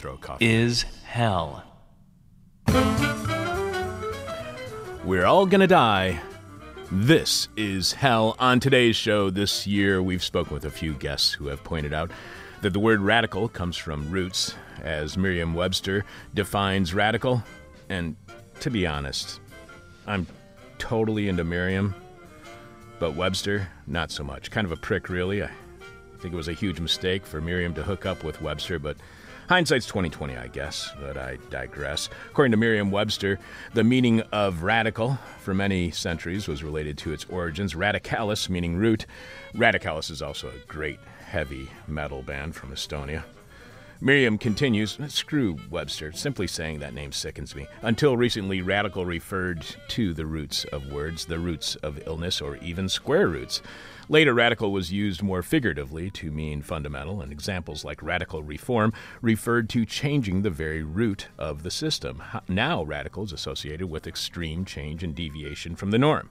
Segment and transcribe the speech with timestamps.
[0.00, 0.46] throw a coffee.
[0.50, 1.62] is hell.
[5.04, 6.20] We're all gonna die.
[6.90, 8.34] This is hell.
[8.38, 12.10] On today's show this year, we've spoken with a few guests who have pointed out
[12.62, 17.42] that the word radical comes from roots, as Merriam Webster defines radical.
[17.90, 18.16] And
[18.60, 19.40] to be honest,
[20.06, 20.26] I'm
[20.78, 21.94] totally into Merriam,
[22.98, 24.50] but Webster, not so much.
[24.50, 25.42] Kind of a prick, really.
[25.42, 25.50] I
[26.20, 28.96] think it was a huge mistake for Merriam to hook up with Webster, but
[29.50, 30.92] hindsight's 2020, I guess.
[31.00, 32.08] But I digress.
[32.30, 33.40] According to Merriam-Webster,
[33.74, 37.74] the meaning of radical for many centuries was related to its origins.
[37.74, 39.06] Radicalis, meaning root.
[39.54, 43.24] Radicalis is also a great heavy metal band from Estonia.
[44.00, 47.66] Merriam continues, screw Webster, simply saying that name sickens me.
[47.82, 52.88] Until recently, radical referred to the roots of words, the roots of illness, or even
[52.88, 53.60] square roots.
[54.10, 59.68] Later, radical was used more figuratively to mean fundamental, and examples like radical reform referred
[59.68, 62.20] to changing the very root of the system.
[62.48, 66.28] Now, radical is associated with extreme change and deviation from the norm.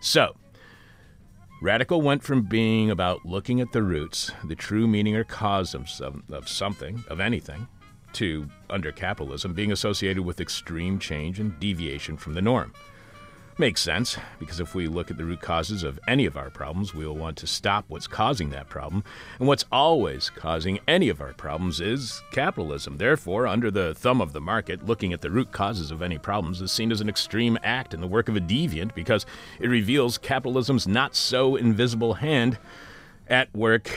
[0.00, 0.36] So,
[1.60, 5.90] Radical went from being about looking at the roots, the true meaning or cause of,
[5.90, 7.68] some, of something, of anything,
[8.14, 12.72] to, under capitalism, being associated with extreme change and deviation from the norm.
[13.62, 16.96] Makes sense, because if we look at the root causes of any of our problems,
[16.96, 19.04] we will want to stop what's causing that problem.
[19.38, 22.98] And what's always causing any of our problems is capitalism.
[22.98, 26.60] Therefore, under the thumb of the market, looking at the root causes of any problems
[26.60, 29.26] is seen as an extreme act in the work of a deviant because
[29.60, 32.58] it reveals capitalism's not so invisible hand
[33.28, 33.96] at work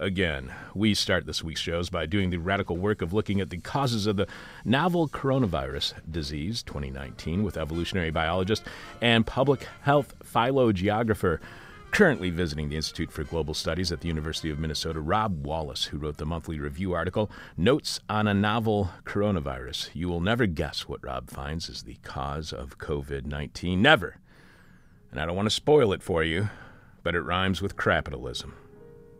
[0.00, 0.52] again.
[0.74, 4.06] We start this week's shows by doing the radical work of looking at the causes
[4.06, 4.26] of the
[4.64, 8.64] novel coronavirus disease 2019 with evolutionary biologist
[9.00, 11.40] and public health phylogeographer
[11.90, 15.98] currently visiting the Institute for Global Studies at the University of Minnesota, Rob Wallace, who
[15.98, 19.90] wrote the monthly review article Notes on a Novel Coronavirus.
[19.94, 23.80] You will never guess what Rob finds is the cause of COVID 19.
[23.80, 24.18] Never.
[25.10, 26.50] And I don't want to spoil it for you,
[27.02, 28.54] but it rhymes with capitalism.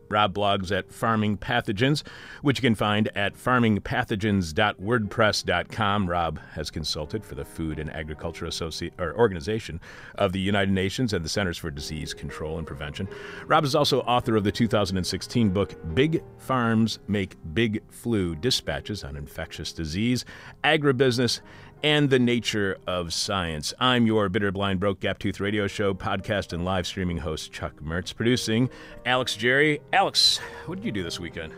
[0.08, 2.02] Rob blogs at Farming Pathogens,
[2.42, 6.10] which you can find at farmingpathogens.wordpress.com.
[6.10, 9.80] Rob has consulted for the Food and Agriculture Associ- or Organization
[10.16, 13.08] of the United Nations and the Centers for Disease Control and Prevention.
[13.46, 19.16] Rob is also author of the 2016 book Big Farms Make Big Flu Dispatches on
[19.16, 20.24] Infectious Disease,
[20.64, 21.40] Agribusiness,
[21.86, 23.72] and the nature of science.
[23.78, 27.74] I'm your bitter, blind, broke, gap tooth radio show, podcast, and live streaming host, Chuck
[27.76, 28.12] Mertz.
[28.12, 28.68] Producing,
[29.04, 29.80] Alex Jerry.
[29.92, 31.52] Alex, what did you do this weekend?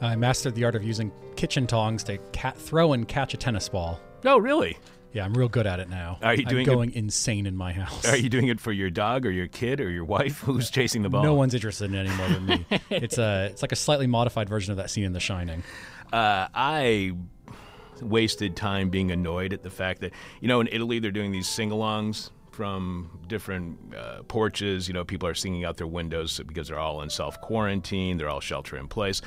[0.00, 3.68] I mastered the art of using kitchen tongs to cat throw and catch a tennis
[3.68, 4.00] ball.
[4.24, 4.78] Oh, really?
[5.12, 6.18] Yeah, I'm real good at it now.
[6.22, 8.08] Are you doing I'm it- going insane in my house.
[8.08, 10.38] Are you doing it for your dog or your kid or your wife?
[10.46, 11.22] Who's chasing the ball?
[11.22, 12.66] No one's interested in it any more than me.
[12.88, 15.62] it's a it's like a slightly modified version of that scene in The Shining.
[16.10, 17.12] Uh, I
[18.02, 21.48] wasted time being annoyed at the fact that you know in Italy they're doing these
[21.48, 24.86] sing-alongs from different uh, porches.
[24.86, 28.16] You know, people are singing out their windows because they're all in self quarantine.
[28.16, 29.20] They're all shelter in place.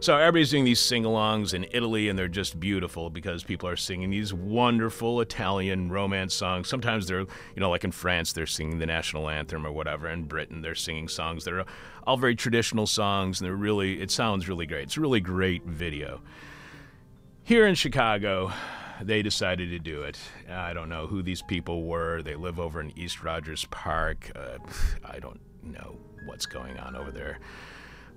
[0.00, 4.10] So everybody's doing these sing-alongs in Italy, and they're just beautiful because people are singing
[4.10, 6.68] these wonderful Italian romance songs.
[6.68, 10.08] Sometimes they're, you know, like in France, they're singing the national anthem or whatever.
[10.08, 11.64] In Britain, they're singing songs that are
[12.06, 14.84] all very traditional songs, and they're really, it sounds really great.
[14.84, 16.20] It's a really great video.
[17.46, 18.52] Here in Chicago,
[19.02, 20.18] they decided to do it.
[20.48, 22.22] I don't know who these people were.
[22.22, 24.32] They live over in East Rogers Park.
[24.34, 24.56] Uh,
[25.04, 27.40] I don't know what's going on over there.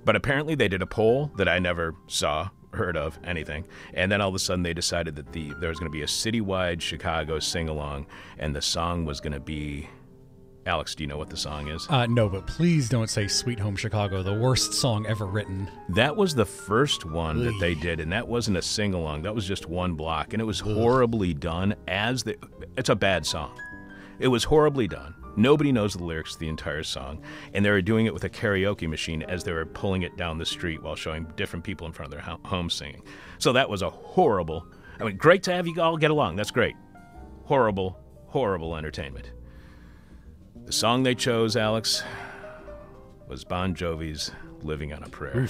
[0.05, 3.65] But apparently, they did a poll that I never saw, heard of, anything.
[3.93, 6.03] And then all of a sudden, they decided that the there was going to be
[6.03, 8.05] a citywide Chicago sing along,
[8.39, 9.89] and the song was going to be.
[10.67, 11.87] Alex, do you know what the song is?
[11.89, 15.69] Uh, no, but please don't say "Sweet Home Chicago," the worst song ever written.
[15.89, 19.21] That was the first one that they did, and that wasn't a sing along.
[19.21, 21.73] That was just one block, and it was horribly done.
[21.87, 22.35] As the,
[22.77, 23.57] it's a bad song.
[24.19, 25.15] It was horribly done.
[25.37, 27.21] Nobody knows the lyrics to the entire song,
[27.53, 30.37] and they were doing it with a karaoke machine as they were pulling it down
[30.37, 33.03] the street while showing different people in front of their ho- home singing.
[33.37, 34.65] So that was a horrible.
[34.99, 36.35] I mean, great to have you all get along.
[36.35, 36.75] That's great.
[37.45, 39.31] Horrible, horrible entertainment.
[40.67, 42.03] The song they chose, Alex,
[43.29, 44.31] was Bon Jovi's
[44.63, 45.47] "Living on a Prayer."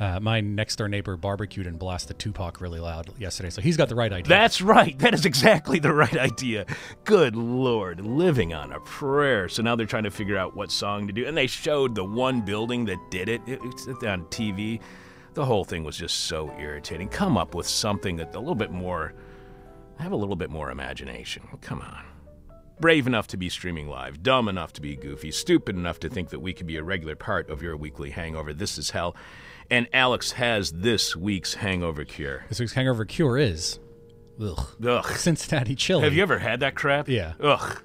[0.00, 3.90] Uh, my next door neighbor barbecued and blasted Tupac really loud yesterday, so he's got
[3.90, 4.26] the right idea.
[4.26, 4.98] That's right.
[5.00, 6.64] That is exactly the right idea.
[7.04, 9.50] Good Lord, living on a prayer.
[9.50, 11.26] So now they're trying to figure out what song to do.
[11.26, 13.42] And they showed the one building that did it.
[13.46, 13.60] it
[14.06, 14.80] on TV.
[15.34, 17.10] The whole thing was just so irritating.
[17.10, 19.12] Come up with something that a little bit more,
[19.98, 21.42] have a little bit more imagination.
[21.60, 22.11] Come on.
[22.82, 26.30] Brave enough to be streaming live, dumb enough to be goofy, stupid enough to think
[26.30, 28.52] that we could be a regular part of your weekly hangover.
[28.52, 29.14] This is hell.
[29.70, 32.44] And Alex has this week's hangover cure.
[32.48, 33.78] This week's hangover cure is
[34.42, 35.06] ugh, Ugh.
[35.12, 36.02] Cincinnati chili.
[36.02, 37.08] Have you ever had that crap?
[37.08, 37.34] Yeah.
[37.40, 37.80] Ugh.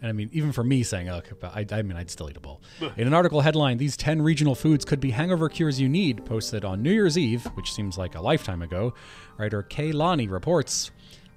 [0.00, 2.36] And I mean, even for me saying, "Ugh," but I, I mean, I'd still eat
[2.36, 2.60] a bowl.
[2.96, 6.64] In an article headline, "These 10 regional foods could be hangover cures you need," posted
[6.64, 8.92] on New Year's Eve, which seems like a lifetime ago,
[9.38, 10.90] writer Kay Lani reports.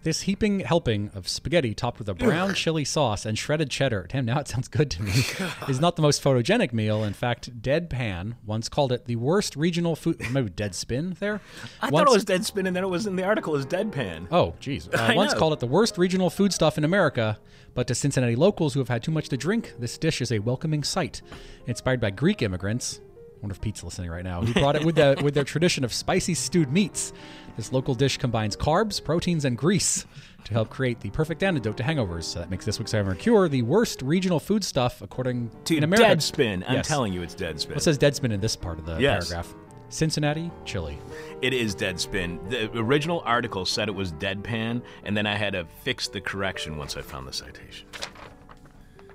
[0.06, 4.26] This heaping helping of spaghetti topped with a brown chili sauce and shredded cheddar, damn,
[4.26, 5.12] now it sounds good to me,
[5.68, 7.04] is not the most photogenic meal.
[7.04, 10.22] In fact, Deadpan once called it the worst regional food.
[10.32, 11.42] Maybe Deadspin there?
[11.82, 14.28] I Once- thought it was Deadspin, and then it was in the article as Deadpan.
[14.30, 14.88] Oh, geez.
[14.96, 15.40] Uh, I once know.
[15.40, 17.40] called it the worst regional foodstuff in America,
[17.74, 20.38] but to Cincinnati locals who have had too much to drink, this dish is a
[20.38, 21.24] welcoming sight.
[21.66, 23.02] Inspired by Greek immigrants,
[23.46, 25.94] wonder if Pete's listening right now, who brought it with, the, with their tradition of
[25.94, 27.14] spicy stewed meats.
[27.58, 30.06] This local dish combines carbs, proteins, and grease
[30.46, 32.24] to help create the perfect antidote to hangovers.
[32.24, 36.08] So that makes this week's Hangover Cure the worst regional foodstuff according to in America.
[36.16, 36.64] Deadspin.
[36.68, 36.88] I'm Yes.
[36.88, 37.70] telling you, it's Deadspin.
[37.76, 39.30] What says Deadspin in this part of the Yes.
[39.30, 39.54] paragraph?
[39.90, 40.98] Cincinnati chili.
[41.44, 42.50] It is Deadspin.
[42.50, 46.78] The original article said it was Deadpan, and then I had to fix the correction
[46.78, 47.88] once I found the citation.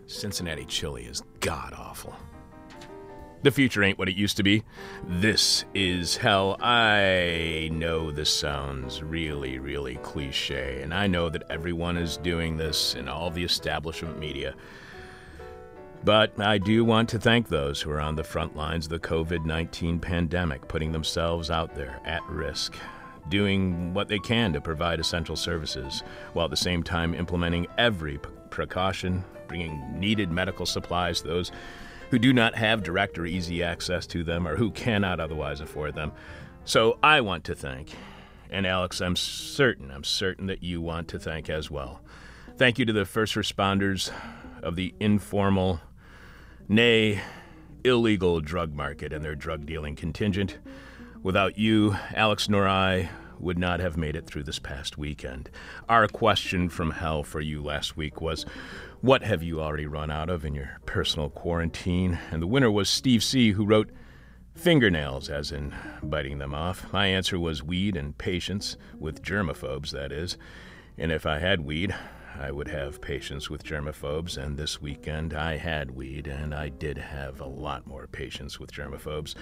[0.07, 2.15] Cincinnati chili is god awful.
[3.43, 4.63] The future ain't what it used to be.
[5.03, 6.59] This is hell.
[6.61, 12.95] I know this sounds really, really cliche, and I know that everyone is doing this
[12.95, 14.55] in all the establishment media.
[16.05, 18.99] But I do want to thank those who are on the front lines of the
[18.99, 22.75] COVID 19 pandemic, putting themselves out there at risk,
[23.31, 26.03] doing what they can to provide essential services,
[26.35, 28.19] while at the same time implementing every
[28.51, 31.53] precaution, bringing needed medical supplies to those
[32.11, 35.95] who do not have direct or easy access to them or who cannot otherwise afford
[35.95, 36.13] them.
[36.65, 37.91] So I want to thank,
[38.51, 42.01] and Alex, I'm certain, I'm certain that you want to thank as well.
[42.57, 44.13] Thank you to the first responders
[44.63, 45.81] of the informal
[46.69, 47.21] nay,
[47.85, 50.59] illegal drug market and their drug dealing contingent.
[51.23, 53.09] Without you, Alex nor I
[53.41, 55.51] would not have made it through this past weekend.
[55.89, 58.45] Our question from hell for you last week was
[59.01, 62.19] What have you already run out of in your personal quarantine?
[62.31, 63.91] And the winner was Steve C., who wrote,
[64.55, 66.93] Fingernails, as in biting them off.
[66.93, 70.37] My answer was weed and patience, with germaphobes, that is.
[70.99, 71.95] And if I had weed,
[72.39, 76.99] I would have patience with germaphobes, and this weekend I had weed, and I did
[76.99, 79.35] have a lot more patience with germaphobes.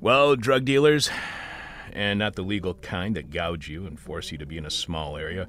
[0.00, 1.10] Well, drug dealers,
[1.92, 4.70] and not the legal kind that gouge you and force you to be in a
[4.70, 5.46] small area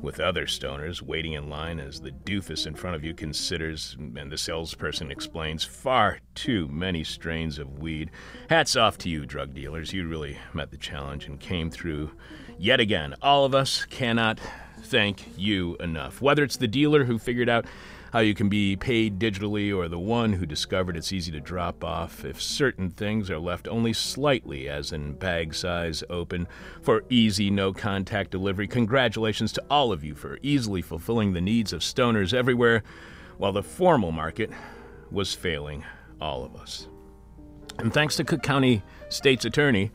[0.00, 4.30] with other stoners waiting in line as the doofus in front of you considers and
[4.32, 8.10] the salesperson explains far too many strains of weed.
[8.48, 9.92] Hats off to you, drug dealers.
[9.92, 12.10] You really met the challenge and came through
[12.58, 13.14] yet again.
[13.22, 14.40] All of us cannot
[14.82, 16.20] thank you enough.
[16.20, 17.66] Whether it's the dealer who figured out
[18.12, 21.82] how you can be paid digitally or the one who discovered it's easy to drop
[21.82, 26.46] off if certain things are left only slightly, as in bag size, open,
[26.82, 28.68] for easy, no contact delivery.
[28.68, 32.82] Congratulations to all of you for easily fulfilling the needs of stoners everywhere,
[33.38, 34.50] while the formal market
[35.10, 35.82] was failing
[36.20, 36.88] all of us.
[37.78, 39.90] And thanks to Cook County State's Attorney,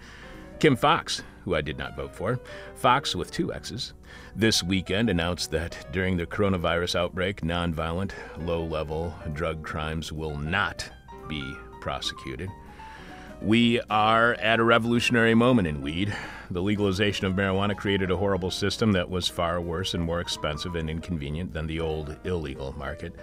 [0.60, 2.40] Kim Foxx, who I did not vote for,
[2.74, 3.94] Fox with two X's,
[4.38, 10.88] this weekend announced that during the coronavirus outbreak, nonviolent, low level drug crimes will not
[11.28, 12.48] be prosecuted.
[13.42, 16.16] We are at a revolutionary moment in weed.
[16.52, 20.76] The legalization of marijuana created a horrible system that was far worse and more expensive
[20.76, 23.16] and inconvenient than the old illegal market.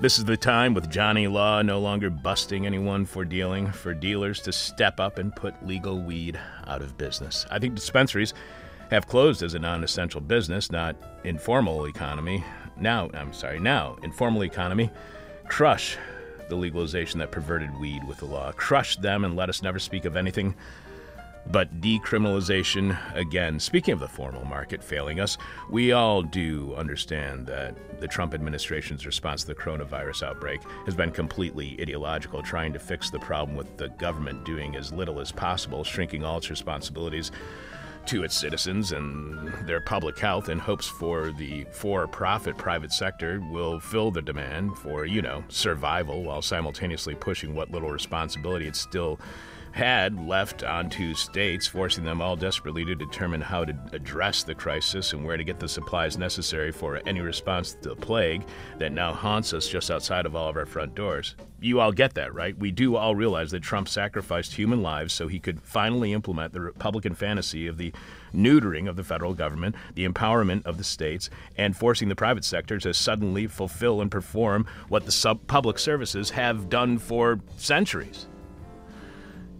[0.00, 4.40] This is the time, with Johnny Law no longer busting anyone for dealing, for dealers
[4.42, 6.38] to step up and put legal weed
[6.68, 7.46] out of business.
[7.50, 8.32] I think dispensaries
[8.90, 12.44] have closed as a non essential business, not informal economy.
[12.80, 14.90] Now, I'm sorry, now, informal economy,
[15.48, 15.96] crush
[16.48, 18.52] the legalization that perverted weed with the law.
[18.52, 20.54] Crush them and let us never speak of anything
[21.50, 23.58] but decriminalization again.
[23.58, 25.38] Speaking of the formal market failing us,
[25.70, 31.10] we all do understand that the Trump administration's response to the coronavirus outbreak has been
[31.10, 35.84] completely ideological, trying to fix the problem with the government doing as little as possible,
[35.84, 37.30] shrinking all its responsibilities
[38.08, 43.78] to its citizens and their public health in hopes for the for-profit private sector will
[43.78, 49.20] fill the demand for, you know, survival while simultaneously pushing what little responsibility it still
[49.72, 55.12] had left onto states, forcing them all desperately to determine how to address the crisis
[55.12, 58.44] and where to get the supplies necessary for any response to the plague
[58.78, 61.36] that now haunts us just outside of all of our front doors.
[61.60, 62.56] You all get that, right?
[62.56, 66.60] We do all realize that Trump sacrificed human lives so he could finally implement the
[66.60, 67.92] Republican fantasy of the
[68.32, 72.78] neutering of the federal government, the empowerment of the states, and forcing the private sector
[72.78, 78.26] to suddenly fulfill and perform what the sub- public services have done for centuries.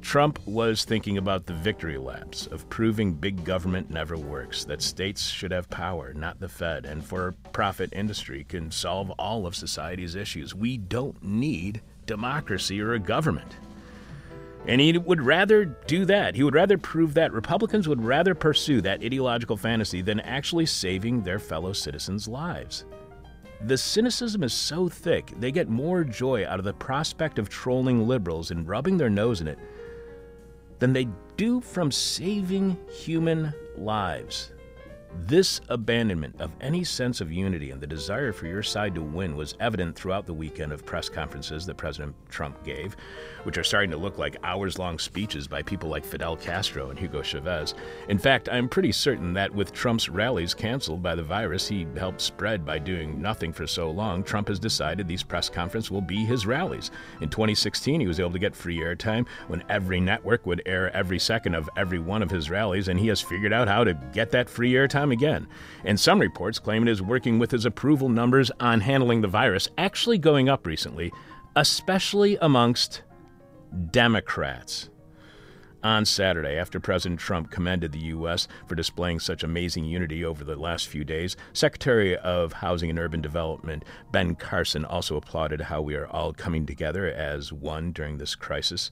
[0.08, 5.28] Trump was thinking about the victory laps of proving big government never works, that states
[5.28, 10.14] should have power, not the Fed, and for profit industry can solve all of society's
[10.14, 10.54] issues.
[10.54, 13.58] We don't need democracy or a government.
[14.66, 16.34] And he would rather do that.
[16.34, 17.34] He would rather prove that.
[17.34, 22.86] Republicans would rather pursue that ideological fantasy than actually saving their fellow citizens' lives.
[23.66, 28.08] The cynicism is so thick, they get more joy out of the prospect of trolling
[28.08, 29.58] liberals and rubbing their nose in it
[30.78, 34.52] than they do from saving human lives.
[35.14, 39.36] This abandonment of any sense of unity and the desire for your side to win
[39.36, 42.94] was evident throughout the weekend of press conferences that President Trump gave,
[43.44, 46.98] which are starting to look like hours long speeches by people like Fidel Castro and
[46.98, 47.74] Hugo Chavez.
[48.08, 52.20] In fact, I'm pretty certain that with Trump's rallies canceled by the virus he helped
[52.20, 56.24] spread by doing nothing for so long, Trump has decided these press conferences will be
[56.24, 56.90] his rallies.
[57.22, 61.18] In 2016, he was able to get free airtime when every network would air every
[61.18, 64.30] second of every one of his rallies, and he has figured out how to get
[64.32, 65.46] that free airtime time again,
[65.84, 69.68] and some reports claim it is working with his approval numbers on handling the virus
[69.78, 71.12] actually going up recently,
[71.54, 73.02] especially amongst
[73.90, 74.90] Democrats.
[75.84, 78.48] On Saturday, after President Trump commended the U.S.
[78.66, 83.20] for displaying such amazing unity over the last few days, Secretary of Housing and Urban
[83.20, 88.34] Development Ben Carson also applauded how we are all coming together as one during this
[88.34, 88.90] crisis.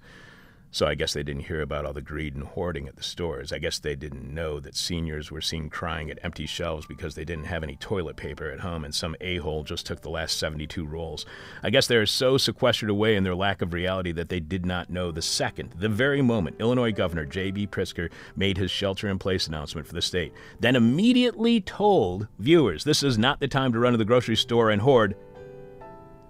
[0.77, 3.51] So I guess they didn't hear about all the greed and hoarding at the stores.
[3.51, 7.25] I guess they didn't know that seniors were seen crying at empty shelves because they
[7.25, 10.85] didn't have any toilet paper at home and some a-hole just took the last 72
[10.85, 11.25] rolls.
[11.63, 14.67] I guess they are so sequestered away in their lack of reality that they did
[14.67, 17.69] not know the second, the very moment Illinois Governor J.B.
[17.69, 23.41] Pritzker made his shelter-in-place announcement for the state, then immediately told viewers, this is not
[23.41, 25.17] the time to run to the grocery store and hoard.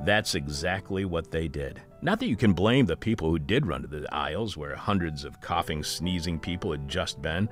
[0.05, 1.81] That's exactly what they did.
[2.07, 5.25] Not that you can blame the people who did run to the aisles where hundreds
[5.25, 7.49] of coughing, sneezing people had just been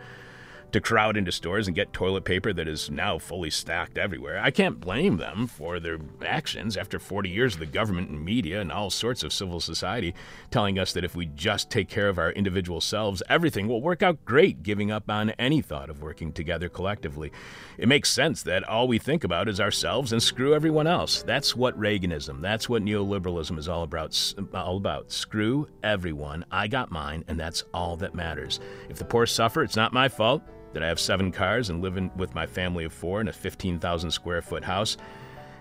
[0.74, 4.40] to crowd into stores and get toilet paper that is now fully stacked everywhere.
[4.40, 8.60] I can't blame them for their actions after 40 years of the government and media
[8.60, 10.16] and all sorts of civil society
[10.50, 14.02] telling us that if we just take care of our individual selves, everything will work
[14.02, 17.30] out great, giving up on any thought of working together collectively.
[17.78, 21.22] It makes sense that all we think about is ourselves and screw everyone else.
[21.22, 24.34] That's what Reaganism, that's what neoliberalism is all about.
[24.52, 25.12] All about.
[25.12, 26.44] Screw everyone.
[26.50, 28.58] I got mine, and that's all that matters.
[28.88, 30.42] If the poor suffer, it's not my fault
[30.74, 33.32] that I have seven cars and live in, with my family of four in a
[33.32, 34.96] 15,000 square foot house.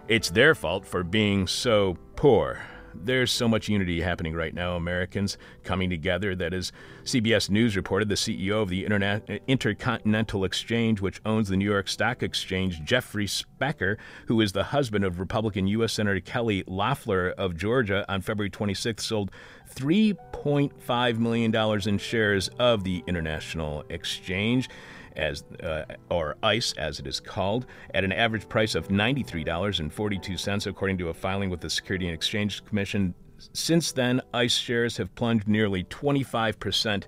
[0.07, 2.61] It's their fault for being so poor.
[2.95, 6.35] There's so much unity happening right now, Americans coming together.
[6.35, 6.71] That is,
[7.03, 11.87] CBS News reported the CEO of the Interna- Intercontinental Exchange, which owns the New York
[11.87, 15.93] Stock Exchange, Jeffrey Sprecher, who is the husband of Republican U.S.
[15.93, 19.31] Senator Kelly Loeffler of Georgia, on February 26th sold
[19.75, 24.69] $3.5 million in shares of the International Exchange
[25.15, 30.97] as uh, or ICE as it is called, at an average price of $93.42 according
[30.97, 33.13] to a filing with the Security and Exchange Commission.
[33.53, 37.03] Since then, ICE shares have plunged nearly 25%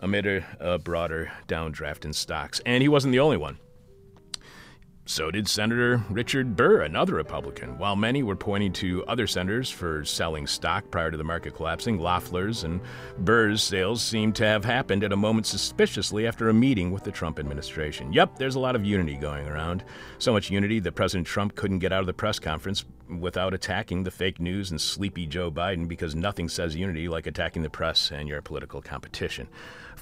[0.00, 2.60] amid a, a broader downdraft in stocks.
[2.66, 3.58] And he wasn't the only one.
[5.06, 7.76] So did Senator Richard Burr, another Republican.
[7.76, 11.98] While many were pointing to other senators for selling stock prior to the market collapsing,
[11.98, 12.80] Loeffler's and
[13.18, 17.12] Burr's sales seem to have happened at a moment suspiciously after a meeting with the
[17.12, 18.14] Trump administration.
[18.14, 19.84] Yep, there's a lot of unity going around.
[20.18, 22.86] So much unity that President Trump couldn't get out of the press conference
[23.20, 27.60] without attacking the fake news and sleepy Joe Biden because nothing says unity like attacking
[27.60, 29.48] the press and your political competition.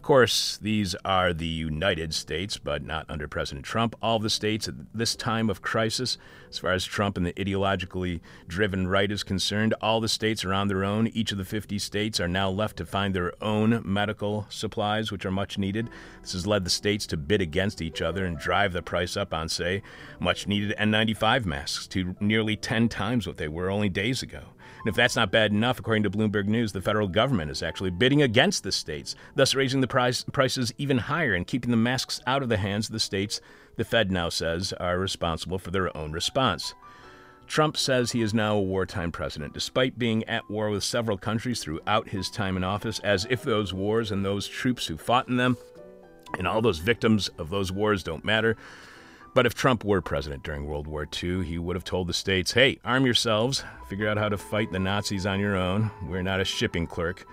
[0.03, 3.95] Of course, these are the United States, but not under President Trump.
[4.03, 6.19] All the states at this time of crisis,
[6.51, 8.19] as far as Trump and the ideologically
[8.49, 11.07] driven right is concerned, all the states are on their own.
[11.07, 15.25] Each of the 50 states are now left to find their own medical supplies, which
[15.25, 15.89] are much needed.
[16.21, 19.33] This has led the states to bid against each other and drive the price up
[19.33, 19.85] on, say,
[20.19, 24.47] much needed N95 masks to nearly 10 times what they were only days ago.
[24.83, 27.91] And if that's not bad enough, according to Bloomberg News, the federal government is actually
[27.91, 32.21] bidding against the states, thus raising the price, prices even higher and keeping the masks
[32.27, 33.41] out of the hands of the states
[33.77, 36.75] the Fed now says are responsible for their own response.
[37.47, 41.63] Trump says he is now a wartime president, despite being at war with several countries
[41.63, 45.37] throughout his time in office, as if those wars and those troops who fought in
[45.37, 45.57] them
[46.39, 48.57] and all those victims of those wars don't matter.
[49.35, 52.53] But if Trump were president during World War II, he would have told the states,
[52.53, 55.91] hey, arm yourselves, figure out how to fight the Nazis on your own.
[56.03, 57.27] We're not a shipping clerk,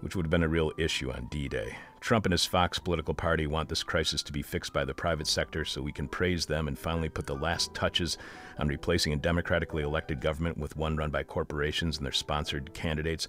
[0.00, 1.76] which would have been a real issue on D Day.
[2.00, 5.28] Trump and his Fox political party want this crisis to be fixed by the private
[5.28, 8.18] sector so we can praise them and finally put the last touches
[8.58, 13.28] on replacing a democratically elected government with one run by corporations and their sponsored candidates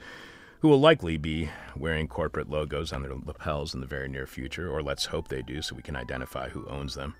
[0.61, 4.69] who will likely be wearing corporate logos on their lapels in the very near future,
[4.69, 7.15] or let's hope they do so we can identify who owns them.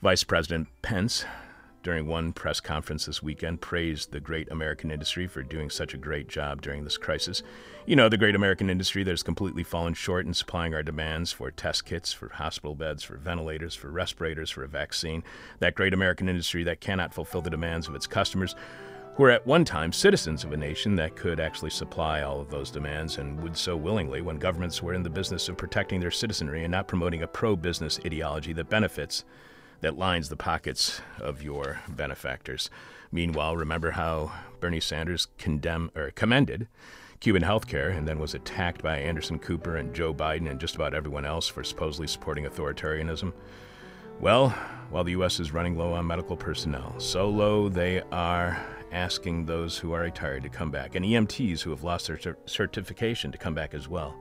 [0.00, 1.24] Vice President Pence
[1.82, 5.96] during one press conference this weekend, praised the great American industry for doing such a
[5.96, 7.42] great job during this crisis.
[7.86, 11.32] You know, the great American industry that has completely fallen short in supplying our demands
[11.32, 15.24] for test kits, for hospital beds, for ventilators, for respirators, for a vaccine.
[15.60, 18.54] That great American industry that cannot fulfill the demands of its customers
[19.14, 22.50] who were at one time citizens of a nation that could actually supply all of
[22.50, 26.10] those demands and would so willingly when governments were in the business of protecting their
[26.10, 29.24] citizenry and not promoting a pro business ideology that benefits
[29.80, 32.70] that lines the pockets of your benefactors.
[33.10, 36.66] Meanwhile, remember how Bernie Sanders condemned or commended
[37.20, 40.94] Cuban healthcare and then was attacked by Anderson Cooper and Joe Biden and just about
[40.94, 43.32] everyone else for supposedly supporting authoritarianism?
[44.20, 44.50] Well,
[44.90, 45.40] while the U.S.
[45.40, 50.42] is running low on medical personnel, so low they are asking those who are retired
[50.42, 54.16] to come back and EMTs who have lost their certification to come back as well.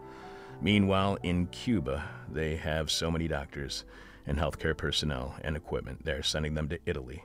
[0.62, 3.86] Meanwhile, in Cuba, they have so many doctors
[4.28, 6.06] and healthcare personnel and equipment.
[6.06, 7.24] They're sending them to Italy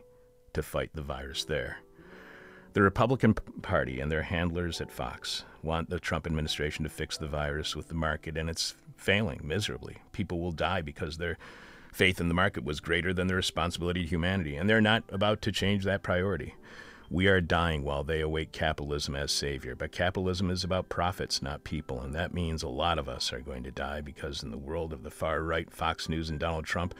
[0.54, 1.78] to fight the virus there.
[2.72, 7.26] The Republican Party and their handlers at Fox want the Trump administration to fix the
[7.26, 9.98] virus with the market, and it's failing miserably.
[10.12, 11.36] People will die because their
[11.92, 15.42] faith in the market was greater than their responsibility to humanity, and they're not about
[15.42, 16.54] to change that priority.
[17.12, 19.74] We are dying while they await capitalism as savior.
[19.74, 22.00] But capitalism is about profits, not people.
[22.00, 24.94] And that means a lot of us are going to die because, in the world
[24.94, 26.94] of the far right, Fox News, and Donald Trump,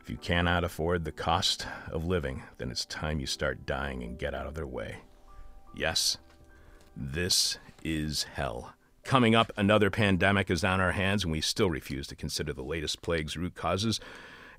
[0.00, 4.18] if you cannot afford the cost of living, then it's time you start dying and
[4.18, 4.96] get out of their way.
[5.72, 6.18] Yes,
[6.96, 8.74] this is hell.
[9.04, 12.62] Coming up, another pandemic is on our hands, and we still refuse to consider the
[12.62, 14.00] latest plague's root causes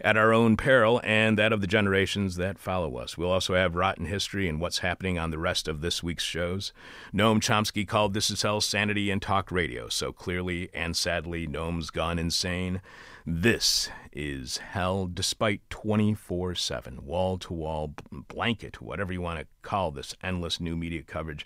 [0.02, 3.18] at our own peril and that of the generations that follow us.
[3.18, 6.74] We'll also have rotten history and what's happening on the rest of this week's shows.
[7.14, 11.90] Noam Chomsky called This Is Hell sanity and talk radio, so clearly and sadly, Noam's
[11.90, 12.82] gone insane.
[13.28, 19.90] This is hell despite 24 7, wall to wall blanket, whatever you want to call
[19.90, 21.46] this endless new media coverage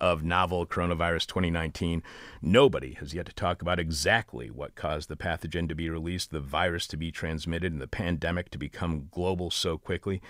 [0.00, 2.02] of novel coronavirus 2019.
[2.40, 6.40] Nobody has yet to talk about exactly what caused the pathogen to be released, the
[6.40, 10.20] virus to be transmitted, and the pandemic to become global so quickly.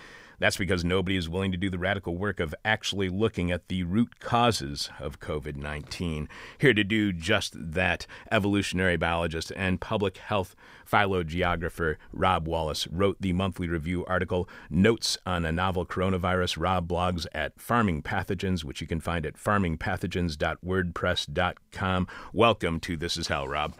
[0.41, 3.83] That's because nobody is willing to do the radical work of actually looking at the
[3.83, 6.27] root causes of COVID 19.
[6.57, 10.55] Here to do just that, evolutionary biologist and public health
[10.91, 16.59] phylogeographer Rob Wallace wrote the monthly review article Notes on a Novel Coronavirus.
[16.59, 22.07] Rob blogs at Farming Pathogens, which you can find at farmingpathogens.wordpress.com.
[22.33, 23.75] Welcome to This Is Hell, Rob.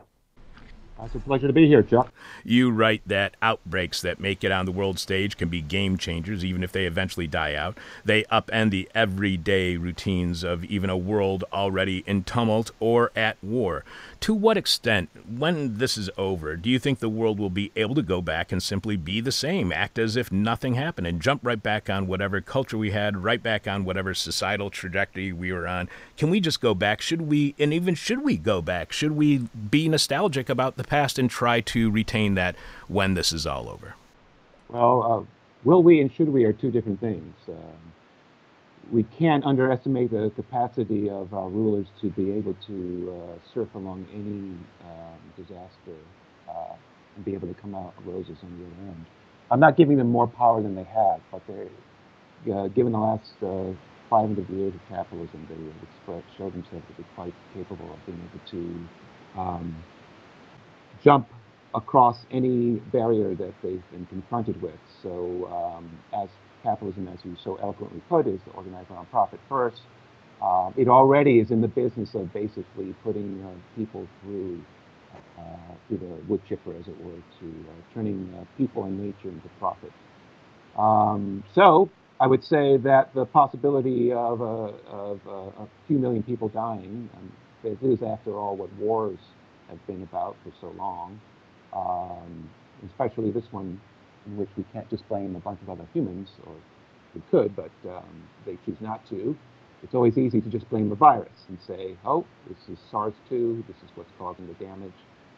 [1.03, 2.13] It's a pleasure to be here, Chuck.
[2.43, 6.45] You write that outbreaks that make it on the world stage can be game changers,
[6.45, 7.77] even if they eventually die out.
[8.05, 13.83] They upend the everyday routines of even a world already in tumult or at war.
[14.21, 17.95] To what extent, when this is over, do you think the world will be able
[17.95, 21.41] to go back and simply be the same, act as if nothing happened, and jump
[21.43, 25.67] right back on whatever culture we had, right back on whatever societal trajectory we were
[25.67, 25.89] on?
[26.17, 27.01] Can we just go back?
[27.01, 28.91] Should we, and even should we go back?
[28.91, 32.55] Should we be nostalgic about the past and try to retain that
[32.88, 33.95] when this is all over?
[34.69, 35.25] Well, uh,
[35.63, 37.34] will we and should we are two different things.
[37.49, 37.90] Um,
[38.91, 44.06] we can't underestimate the capacity of our rulers to be able to uh, surf along
[44.13, 44.54] any
[44.86, 45.97] um, disaster
[46.49, 46.75] uh,
[47.15, 49.06] and be able to come out roses on the other end.
[49.49, 53.32] I'm not giving them more power than they have, but they, uh, given the last
[53.43, 53.73] uh,
[54.10, 58.19] 500 years of capitalism, they have expressed, showed themselves to be quite capable of being
[58.19, 59.75] able to um,
[61.04, 61.27] jump
[61.73, 64.80] across any barrier that they've been confronted with.
[65.04, 66.30] So, um, as
[66.63, 69.82] capitalism, as you so eloquently put, is organized around profit first.
[70.41, 74.60] Uh, it already is in the business of basically putting uh, people through
[75.38, 75.41] uh,
[75.88, 79.50] through the wood chipper, as it were, to uh, turning uh, people and nature into
[79.60, 79.91] profit.
[80.78, 86.24] Um, so I would say that the possibility of a, of a, a few million
[86.24, 87.32] people dying, um,
[87.63, 89.19] it is after all what wars
[89.69, 91.19] have been about for so long,
[91.74, 92.50] um,
[92.88, 93.82] especially this one
[94.25, 96.53] in which we can't just blame a bunch of other humans or
[97.15, 99.38] we could, but um, they choose not to.
[99.84, 103.75] It's always easy to just blame the virus and say, oh, this is SARS-2, this
[103.77, 104.93] is what's causing the damage,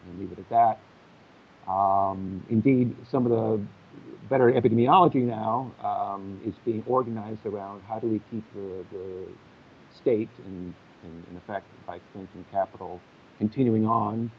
[0.05, 1.71] and leave it at that.
[1.71, 3.65] Um, indeed, some of the
[4.29, 9.27] better epidemiology now um, is being organized around how do we keep the, the
[10.01, 12.99] state and, and, in effect, by extension, capital,
[13.37, 14.31] continuing on,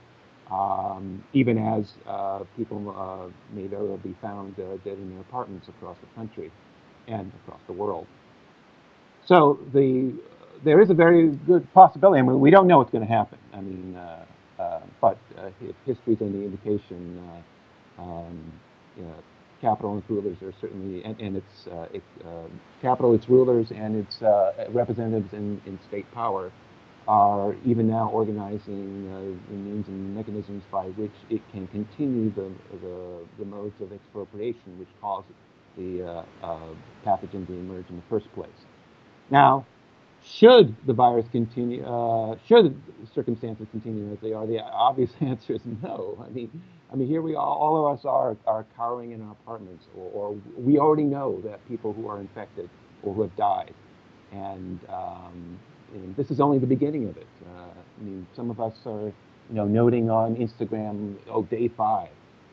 [0.50, 5.20] um, even as uh, people uh, may very well be found uh, dead in their
[5.20, 6.50] apartments across the country
[7.08, 8.06] and across the world.
[9.26, 10.12] So the
[10.62, 12.20] there is a very good possibility.
[12.20, 13.38] I mean, we don't know what's going to happen.
[13.52, 14.24] I mean, uh,
[14.58, 15.74] uh, but uh, if
[16.06, 17.20] is any indication,
[17.98, 18.52] um,
[18.96, 19.14] you know,
[19.60, 22.02] capital and its rulers are certainly, and, and its it,
[22.80, 24.22] capital, its rulers, and its
[24.70, 26.50] representatives in, in state power
[27.06, 32.50] are even now organizing uh, the means and mechanisms by which it can continue the,
[32.80, 35.26] the, the modes of expropriation which caused
[35.76, 36.58] the uh, uh,
[37.04, 38.48] pathogen to emerge in the first place.
[39.30, 39.66] Now,
[40.24, 42.80] should the virus continue, uh, should
[43.14, 46.24] circumstances continue as they are, the obvious answer is no.
[46.26, 49.32] I mean, I mean, here we are, all of us are, are cowering in our
[49.32, 52.70] apartments, or, or we already know that people who are infected
[53.02, 53.74] or who have died.
[54.32, 55.58] And, um,
[55.94, 57.26] and this is only the beginning of it.
[57.46, 57.62] Uh,
[58.00, 59.14] I mean, some of us are, you
[59.54, 62.10] know, noting on Instagram, oh, day five.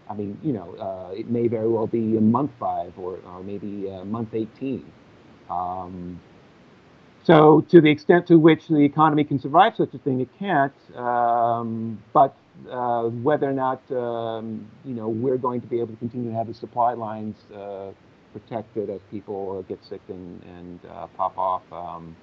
[0.09, 3.89] I mean, you know, uh, it may very well be month five or, or maybe
[4.05, 4.85] month 18.
[5.49, 6.19] Um,
[7.23, 10.73] so to the extent to which the economy can survive such a thing, it can't.
[10.95, 12.35] Um, but
[12.69, 16.35] uh, whether or not um, you know we're going to be able to continue to
[16.35, 17.91] have the supply lines uh,
[18.33, 22.15] protected as people get sick and, and uh, pop off, um,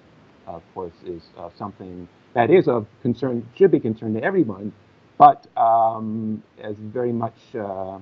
[0.54, 4.72] of course, is uh, something that is of concern, should be concern to everyone,
[5.16, 7.98] but um, as very much uh,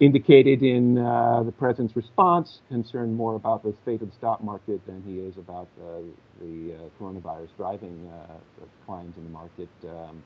[0.00, 4.84] indicated in uh, the president's response, concerned more about the state of the stock market
[4.86, 5.68] than he is about
[6.40, 8.34] the uh, coronavirus driving uh,
[8.80, 9.68] declines in the market.
[9.84, 10.22] Um,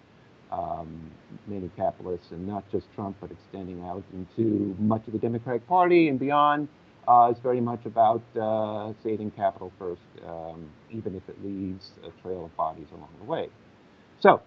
[0.52, 1.10] um,
[1.48, 6.08] many capitalists, and not just Trump, but extending out into much of the Democratic Party
[6.08, 6.68] and beyond,
[7.08, 12.10] uh, is very much about uh, saving capital first, um, even if it leaves a
[12.22, 13.48] trail of bodies along the way.
[14.20, 14.42] So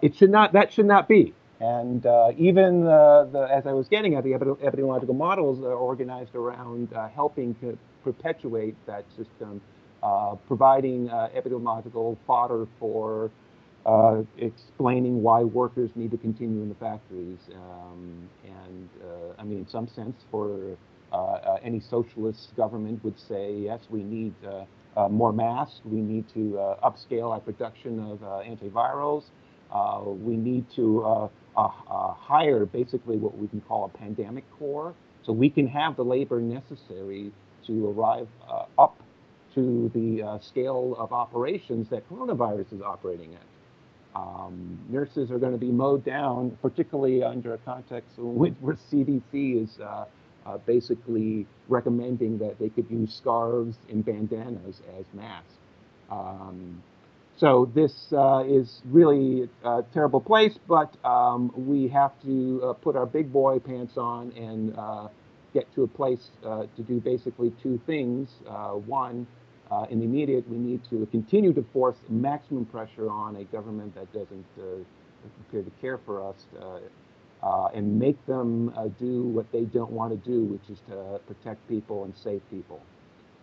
[0.00, 1.34] it should not that should not be.
[1.62, 6.34] And uh, even the, the, as I was getting at, the epidemiological models are organized
[6.34, 9.60] around uh, helping to perpetuate that system,
[10.02, 13.30] uh, providing uh, epidemiological fodder for
[13.86, 17.38] uh, explaining why workers need to continue in the factories.
[17.54, 20.76] Um, and uh, I mean, in some sense, for
[21.62, 24.34] any socialist government would say, yes, we need
[25.10, 29.24] more masks, we need to upscale our production of antivirals.
[30.24, 34.94] we need to uh, uh, hire basically what we can call a pandemic corps.
[35.24, 37.30] So we can have the labor necessary
[37.66, 38.96] to arrive uh, up
[39.54, 44.18] to the uh, scale of operations that coronavirus is operating at.
[44.18, 49.78] Um, nurses are going to be mowed down, particularly under a context where CDC is
[49.78, 50.06] uh,
[50.46, 55.52] uh, basically recommending that they could use scarves and bandanas as masks.
[56.10, 56.82] Um,
[57.36, 62.94] so this uh, is really a terrible place, but um, we have to uh, put
[62.94, 65.08] our big boy pants on and uh,
[65.52, 68.28] get to a place uh, to do basically two things.
[68.48, 69.26] Uh, one,
[69.70, 73.94] uh, in the immediate, we need to continue to force maximum pressure on a government
[73.94, 74.44] that doesn't
[75.48, 76.36] appear to care for us
[77.42, 82.04] and make them do what they don't want to do, which is to protect people
[82.04, 82.80] and save people.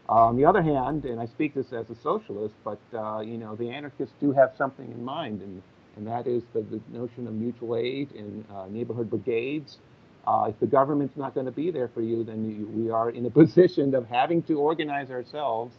[0.08, 3.56] On the other hand, and I speak this as a socialist, but uh, you know
[3.56, 5.62] the anarchists do have something in mind, and
[5.96, 9.78] and that is the, the notion of mutual aid and uh, neighborhood brigades.
[10.26, 13.10] Uh, if the government's not going to be there for you, then you, we are
[13.10, 15.76] in a position of having to organize ourselves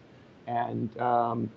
[0.47, 1.51] and um,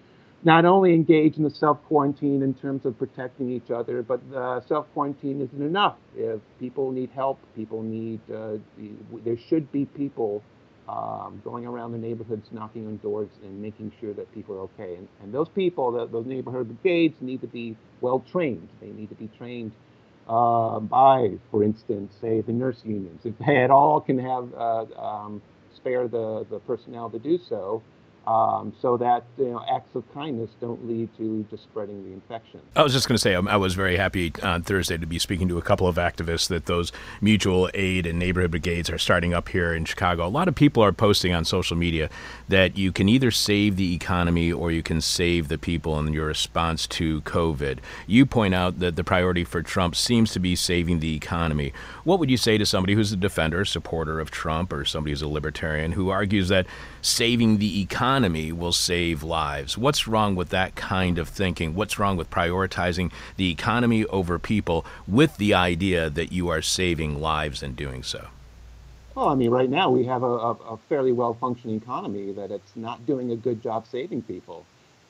[0.45, 4.62] not only engage in the self quarantine in terms of protecting each other, but the
[4.67, 5.97] self quarantine isn't enough.
[6.15, 8.58] If people need help, people need, uh,
[9.25, 10.43] there should be people
[10.89, 14.95] um, going around the neighborhoods, knocking on doors, and making sure that people are okay.
[14.95, 18.67] And, and those people, the, those neighborhood brigades, need to be well trained.
[18.82, 19.71] They need to be trained
[20.27, 23.21] uh, by, for instance, say the nurse unions.
[23.23, 25.41] If they at all can have uh, um,
[25.75, 27.82] spare the, the personnel to do so,
[28.25, 32.62] um, so that you know, acts of kindness don't lead to just spreading the infection.
[32.75, 35.19] I was just going to say, um, I was very happy on Thursday to be
[35.19, 39.33] speaking to a couple of activists that those mutual aid and neighborhood brigades are starting
[39.33, 40.25] up here in Chicago.
[40.25, 42.09] A lot of people are posting on social media
[42.47, 46.27] that you can either save the economy or you can save the people in your
[46.27, 47.79] response to COVID.
[48.07, 51.73] You point out that the priority for Trump seems to be saving the economy.
[52.05, 55.21] What would you say to somebody who's a defender, supporter of Trump, or somebody who's
[55.21, 56.67] a libertarian who argues that
[57.01, 59.76] saving the economy will save lives.
[59.76, 61.73] What's wrong with that kind of thinking?
[61.73, 67.19] What's wrong with prioritizing the economy over people with the idea that you are saving
[67.19, 68.28] lives in doing so?
[69.15, 72.52] Well, I mean, right now we have a, a, a fairly well functioning economy that
[72.52, 74.65] it's not doing a good job saving people.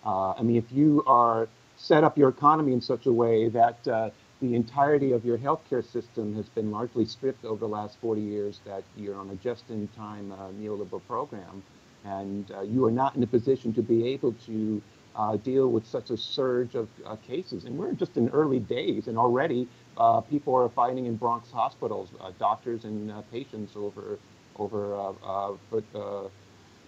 [0.06, 3.86] Uh, I mean, if you are set up your economy in such a way that
[3.88, 4.10] uh,
[4.42, 8.60] the entirety of your healthcare system has been largely stripped over the last 40 years,
[8.66, 11.64] that you're on a just in time uh, neoliberal program,
[12.06, 14.82] and uh, you are not in a position to be able to
[15.16, 17.66] uh, deal with such a surge of uh, cases.
[17.66, 22.10] And we're just in early days, and already uh, people are fighting in Bronx hospitals,
[22.20, 24.18] uh, doctors and uh, patients over
[24.58, 25.16] over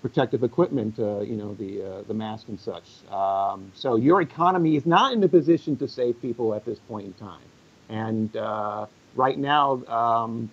[0.01, 2.88] protective equipment, you know, the the mask and such.
[3.10, 7.08] Um, so your economy is not in a position to save people at this point
[7.08, 7.41] in time.
[7.89, 8.36] And
[9.15, 9.84] right now.
[9.86, 10.51] Um,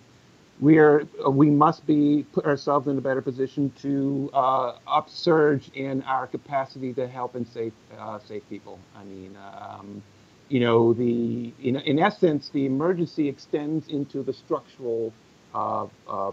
[0.59, 6.01] we are we must be put ourselves in a better position to uh, upsurge in
[6.03, 8.79] our capacity to help and save uh, save people.
[8.95, 10.01] I mean, um,
[10.49, 15.11] you know, the in, in essence, the emergency extends into the structural
[15.53, 16.31] uh, uh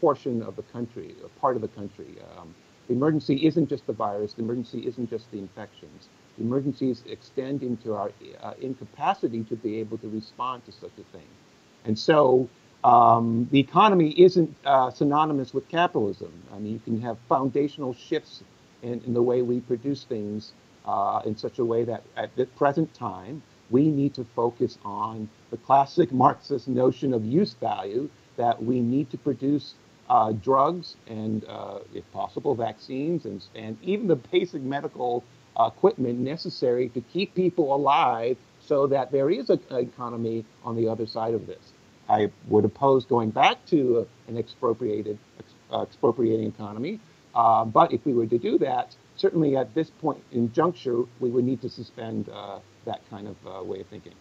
[0.00, 2.16] portion of the country, part of the country.
[2.38, 2.54] Um,
[2.86, 4.32] the emergency isn't just the virus.
[4.32, 6.08] The emergency isn't just the infections.
[6.38, 11.16] The emergencies extend into our uh, incapacity to be able to respond to such a
[11.16, 11.26] thing.
[11.84, 12.48] And so
[12.84, 16.32] um, the economy isn't uh, synonymous with capitalism.
[16.54, 18.42] I mean, you can have foundational shifts
[18.82, 20.52] in, in the way we produce things
[20.86, 25.28] uh, in such a way that at the present time, we need to focus on
[25.50, 29.74] the classic Marxist notion of use value that we need to produce
[30.08, 35.24] uh, drugs and, uh, if possible, vaccines and, and even the basic medical
[35.60, 41.06] equipment necessary to keep people alive so that there is an economy on the other
[41.06, 41.72] side of this.
[42.08, 45.18] I would oppose going back to an expropriated
[45.70, 47.00] uh, expropriating economy.
[47.34, 51.30] Uh, but if we were to do that, certainly at this point in juncture, we
[51.30, 54.14] would need to suspend uh, that kind of uh, way of thinking.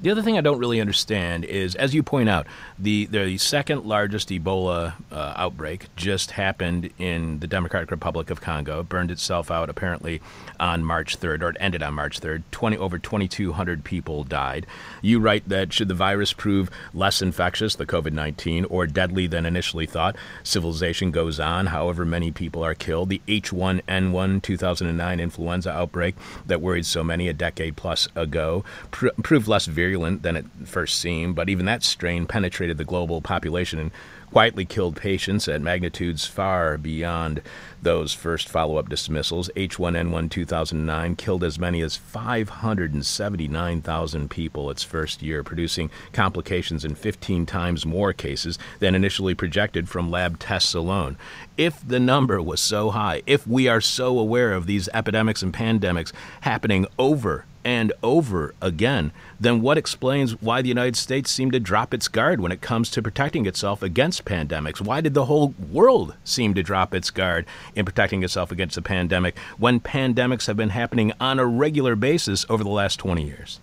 [0.00, 2.46] The other thing I don't really understand is, as you point out,
[2.78, 8.78] the the second largest Ebola uh, outbreak just happened in the Democratic Republic of Congo.
[8.78, 10.20] It burned itself out apparently
[10.60, 12.44] on March 3rd, or it ended on March 3rd.
[12.52, 14.66] 20 over 2,200 people died.
[15.02, 19.86] You write that should the virus prove less infectious, the COVID-19, or deadly than initially
[19.86, 21.66] thought, civilization goes on.
[21.66, 23.08] However many people are killed.
[23.08, 26.14] The H1N1 2009 influenza outbreak
[26.46, 30.44] that worried so many a decade plus ago pr- proved less virulent virulent than it
[30.64, 33.90] first seemed, but even that strain penetrated the global population and
[34.30, 37.40] quietly killed patients at magnitudes far beyond
[37.80, 39.48] those first follow up dismissals.
[39.56, 47.46] H1N1 2009 killed as many as 579,000 people its first year, producing complications in 15
[47.46, 51.16] times more cases than initially projected from lab tests alone.
[51.56, 55.54] If the number was so high, if we are so aware of these epidemics and
[55.54, 61.60] pandemics happening over and over again, then what explains why the United States seemed to
[61.60, 64.80] drop its guard when it comes to protecting itself against pandemics?
[64.80, 68.82] Why did the whole world seem to drop its guard in protecting itself against a
[68.82, 73.60] pandemic when pandemics have been happening on a regular basis over the last 20 years?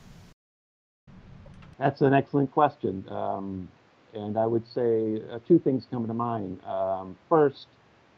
[1.78, 3.06] That's an excellent question.
[3.10, 3.68] Um,
[4.14, 6.64] and I would say uh, two things come to mind.
[6.64, 7.68] Um, first,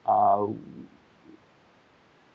[0.05, 0.47] uh,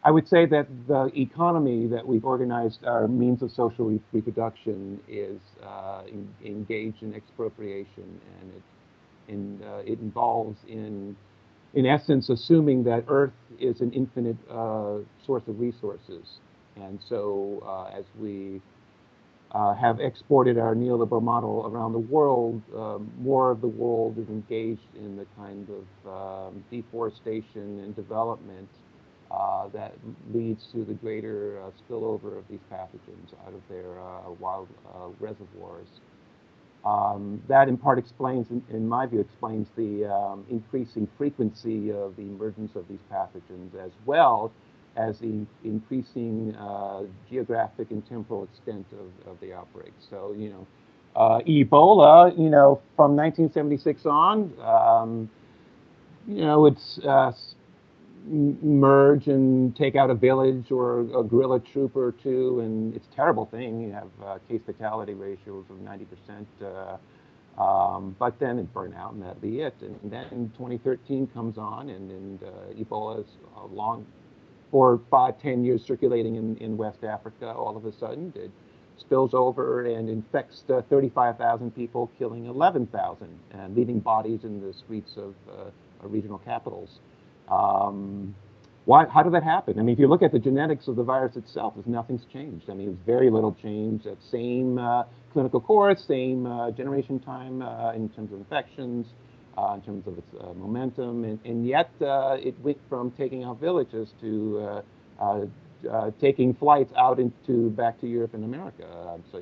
[0.05, 5.01] I would say that the economy that we've organized, our means of social re- reproduction,
[5.09, 8.53] is uh, in, engaged in expropriation, and
[9.61, 11.17] it, uh, it involves in,
[11.75, 16.41] in essence, assuming that Earth is an infinite uh, source of resources.
[16.75, 18.61] And so, uh, as we
[19.53, 24.29] uh, have exported our neoliberal model around the world, um, more of the world is
[24.29, 28.69] engaged in the kind of um, deforestation and development
[29.73, 29.95] that
[30.33, 35.09] leads to the greater uh, spillover of these pathogens out of their uh, wild uh,
[35.21, 35.89] reservoirs.
[36.85, 42.17] Um, that in part explains, in, in, my view, explains the um, increasing frequency of
[42.17, 44.53] the emergence of these pathogens as well
[44.97, 49.93] as the increasing uh, geographic and temporal extent of, of the outbreak.
[50.11, 50.67] So, you know,
[51.15, 55.31] uh, Ebola, you know, from 1976 on, um,
[56.27, 56.99] you know, it's
[58.27, 63.17] merge and take out a village or a gorilla troop or two, and it's a
[63.17, 63.81] terrible thing.
[63.81, 66.47] You have uh, case fatality ratios of 90%.
[66.63, 66.97] Uh,
[67.59, 69.75] um, but then it burn out, and that'd be it.
[69.83, 73.27] And then 2013 comes on, and, and uh, Ebola is
[73.71, 74.07] long,
[74.71, 77.53] four, five, ten years circulating in, in West Africa.
[77.53, 78.51] All of a sudden, it
[78.97, 85.17] spills over and infects uh, 35,000 people, killing 11,000, and leaving bodies in the streets
[85.17, 85.65] of uh,
[86.09, 87.01] regional capitals.
[87.53, 88.35] Um,
[88.85, 89.79] why, how did that happen?
[89.79, 92.69] I mean, if you look at the genetics of the virus itself, there's nothing's changed.
[92.69, 94.05] I mean, it's very little change.
[94.05, 99.07] That same uh, clinical course, same uh, generation time uh, in terms of infections,
[99.57, 103.45] uh, in terms of its uh, momentum, and, and yet uh, it went from taking
[103.45, 104.83] out villages to
[106.21, 108.87] taking flights out into back to Europe and America.
[109.31, 109.39] so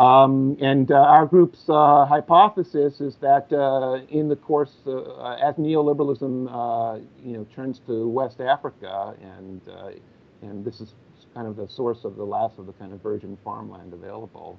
[0.00, 5.56] um, and uh, our group's uh, hypothesis is that uh, in the course, uh, as
[5.56, 9.90] neoliberalism, uh, you know, turns to West Africa, and uh,
[10.40, 10.94] and this is
[11.34, 14.58] kind of the source of the last of the kind of virgin farmland available.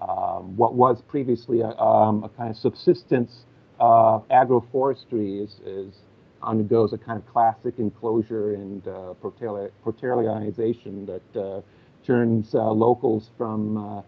[0.00, 3.44] Um, what was previously a, um, a kind of subsistence
[3.78, 5.94] agroforestry is, is,
[6.42, 11.62] undergoes a kind of classic enclosure and proletarianization that
[12.04, 14.02] turns locals from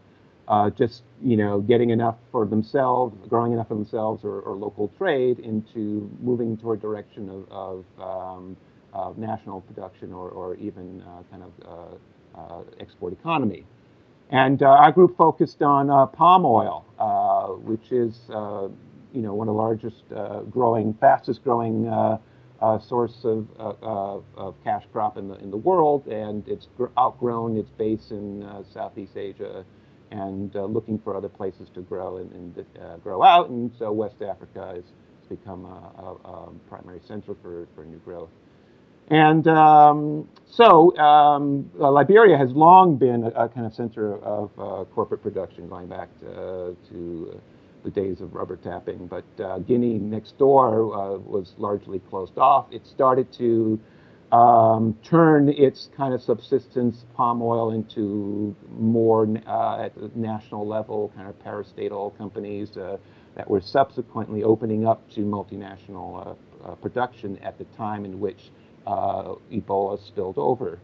[0.48, 4.88] uh, just you know getting enough for themselves, growing enough for themselves or, or local
[4.98, 8.56] trade into moving toward direction of, of, um,
[8.92, 13.64] of national production or, or even uh, kind of uh, uh export economy.
[14.30, 16.84] And uh, our group focused on uh, palm oil,
[17.62, 20.02] which is you know one of the largest
[20.50, 21.84] growing, fastest growing
[22.80, 26.66] source of, of, cash crop in the in the world, and it's
[26.98, 29.64] outgrown its base in Southeast Asia
[30.12, 33.48] and uh, looking for other places to grow and, and uh, grow out.
[33.48, 34.84] And so West Africa has,
[35.28, 38.28] become a, a, a, primary center for, for new growth.
[39.08, 44.50] And um, so um, uh, Liberia has long been a, a kind of center of
[44.58, 47.40] uh, corporate production, going back to, to
[47.82, 49.06] the days of rubber tapping.
[49.06, 52.66] But uh, Guinea next door uh, was largely closed off.
[52.70, 53.80] It started to
[54.32, 61.12] um, turn its kind of subsistence palm oil into more uh, at the national level
[61.14, 62.96] kind of parastatal companies uh,
[63.36, 68.50] that were subsequently opening up to multinational uh, uh production at the time in which
[68.86, 70.80] uh, Ebola spilled over.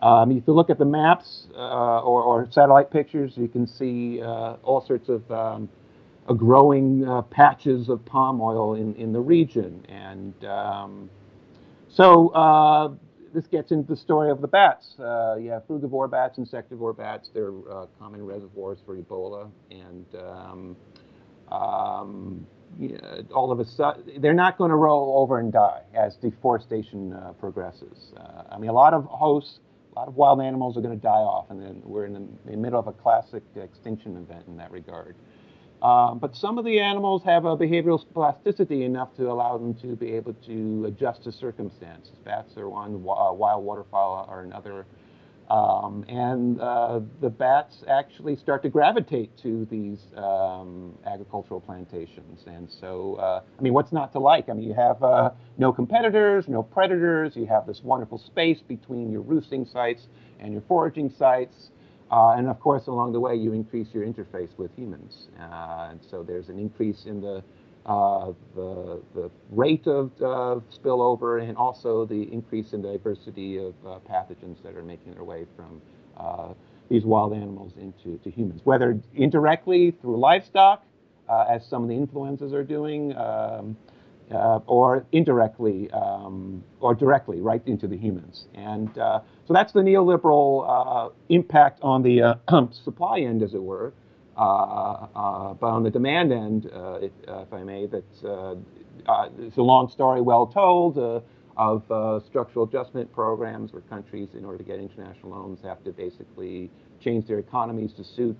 [0.00, 4.22] Um, if you look at the maps uh, or, or, satellite pictures, you can see
[4.22, 5.68] all sorts of um,
[6.36, 9.84] growing patches of palm oil in, in the region.
[9.88, 11.10] And um,
[11.94, 12.92] so uh,
[13.32, 14.94] this gets into the story of the bats.
[14.98, 17.30] Uh, you have frugivore bats, insectivore bats.
[17.34, 20.76] They're uh, common reservoirs for Ebola, and um,
[21.50, 22.46] um,
[23.34, 27.32] all of a sudden, they're not going to roll over and die as deforestation uh,
[27.32, 28.12] progresses.
[28.16, 29.58] Uh, I mean, a lot of hosts,
[29.94, 32.18] a lot of wild animals are going to die off, and then we're in the,
[32.18, 35.14] in the middle of a classic extinction event in that regard.
[35.84, 39.94] Um, but some of the animals have a behavioral plasticity enough to allow them to
[39.94, 42.14] be able to adjust to circumstances.
[42.24, 44.86] Bats are one, uh, wild waterfowl are another.
[45.50, 52.40] Um, and uh, the bats actually start to gravitate to these um, agricultural plantations.
[52.46, 54.48] And so, uh, I mean, what's not to like?
[54.48, 59.12] I mean, you have uh, no competitors, no predators, you have this wonderful space between
[59.12, 60.06] your roosting sites
[60.40, 61.68] and your foraging sites.
[62.14, 65.26] Uh, and of course, along the way, you increase your interface with humans.
[65.36, 67.42] Uh, and so there's an increase in the,
[67.86, 70.12] uh, the, the, rate of
[70.70, 75.44] spillover and also the increase in diversity of uh, pathogens that are making their way
[75.56, 75.82] from
[76.16, 76.54] uh,
[76.88, 80.84] these wild animals into to humans, whether indirectly through livestock,
[81.28, 83.76] uh, as some of the influenzas are doing, um,
[84.32, 88.46] uh, or indirectly um, or directly right into the humans.
[88.54, 93.62] And uh, so that's the neoliberal uh, impact on the uh, supply end, as it
[93.62, 93.92] were.
[94.36, 96.66] Uh, uh, but on the demand end,
[97.00, 98.24] if, if, I may, that's
[99.38, 100.98] it's a long story, well told,
[101.56, 106.70] of structural adjustment programs where countries, in order to get international loans, have to basically
[107.00, 108.38] change their economies to suit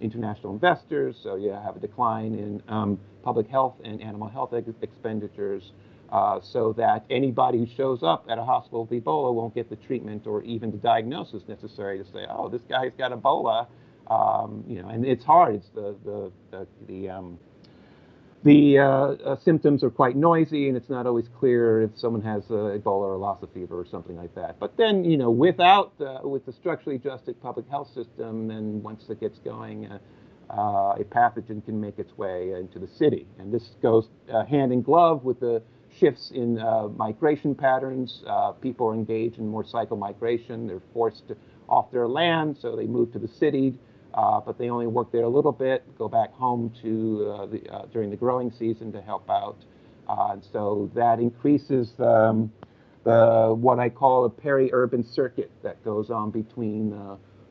[0.00, 1.16] international investors.
[1.22, 5.72] So you have a decline in um, public health and animal health expenditures.
[6.10, 9.74] Uh, so that anybody who shows up at a hospital with Ebola won't get the
[9.74, 13.66] treatment or even the diagnosis necessary to say, oh, this guy's got Ebola.
[14.06, 15.56] Um, you know, and it's hard.
[15.56, 17.38] It's the the the, the um,
[18.46, 22.44] the uh, uh, symptoms are quite noisy, and it's not always clear if someone has
[22.48, 24.60] uh, Ebola or Lassa fever or something like that.
[24.60, 29.04] But then, you know, without uh, with the structurally adjusted public health system, then once
[29.10, 29.98] it gets going, uh,
[30.48, 34.08] uh, a pathogen can make its way into the city, and this goes
[34.48, 35.60] hand in glove with the
[35.98, 36.54] shifts in
[36.96, 38.22] migration patterns.
[38.60, 40.68] People are engaged in more cycle migration.
[40.68, 41.32] They're forced
[41.68, 43.74] off their land, so they move to the city,
[44.16, 47.86] but they only work there a little bit, go back home to uh, the, uh,
[47.92, 49.58] during the growing season to help out.
[50.08, 52.50] and so that increases um,
[53.04, 56.92] the, what I call a peri-urban circuit that goes on between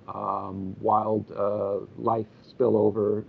[0.07, 1.29] um, wild
[1.97, 3.23] life spillover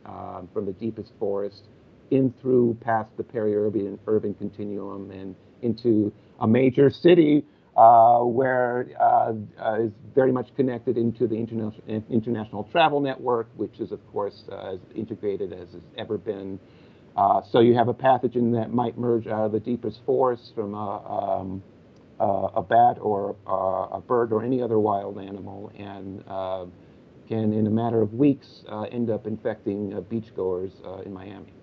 [0.53, 1.65] from the deepest forest
[2.11, 7.45] in through past the peri-urban urban continuum and into a major city
[7.77, 13.81] uh, where uh, uh, is very much connected into the international international travel network, which
[13.81, 16.59] is of course uh, as integrated as it's ever been.
[17.17, 20.75] Uh, so you have a pathogen that might merge out of the deepest forest from
[20.75, 21.63] a, um,
[22.19, 23.37] a bat or
[23.93, 26.25] a bird or any other wild animal and
[27.29, 30.73] can, in a matter of weeks, end up infecting beachgoers
[31.07, 31.56] in Miami.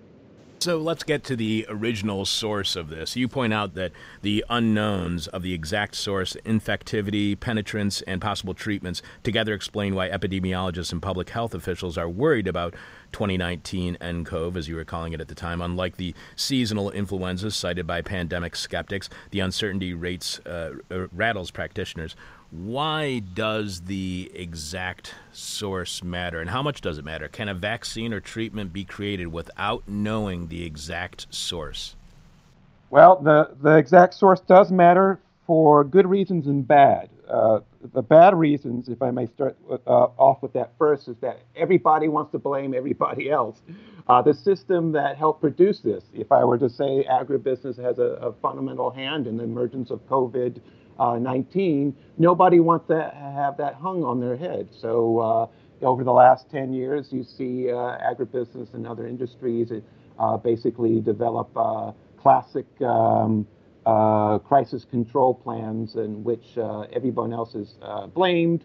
[0.64, 3.18] So let's get to the original source of this.
[3.18, 3.92] You point out that
[4.22, 10.94] the unknowns of the exact source, infectivity, penetrance, and possible treatments together explain why epidemiologists
[10.94, 12.76] and public health officials are worried about
[13.12, 15.62] 2019 nCoV, as you were calling it at the time.
[15.62, 20.76] Unlike the seasonal influenza cited by pandemic skeptics, the uncertainty rates uh,
[21.12, 22.16] rattles practitioners
[22.54, 27.28] why does the exact source matter and how much does it matter?
[27.28, 31.96] Can a vaccine or treatment be created without knowing the exact source?
[32.92, 37.10] Well, the, the exact source does matter for good reasons and bad.
[37.28, 41.40] Uh, the bad reasons, if I may start uh, off with that first, is that
[41.56, 43.62] everybody wants to blame everybody else.
[44.08, 48.20] Uh, the system that helped produce this, if I were to say agribusiness has a,
[48.22, 50.62] a fundamental hand in the emergence of COVID
[51.00, 54.70] uh, 19, nobody wants to have that hung on their head.
[54.72, 55.48] So uh,
[55.86, 59.72] over the last 10 years, you see uh, agribusiness and other industries
[60.20, 63.48] uh, basically develop uh, classic um,
[63.86, 66.58] uh, crisis control plans in which
[66.94, 67.76] everyone else is
[68.14, 68.64] blamed.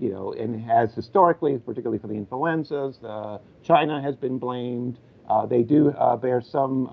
[0.00, 2.98] you know, and has historically, particularly for the influenzas,
[3.62, 4.98] China has been blamed.
[5.48, 6.88] they do bear some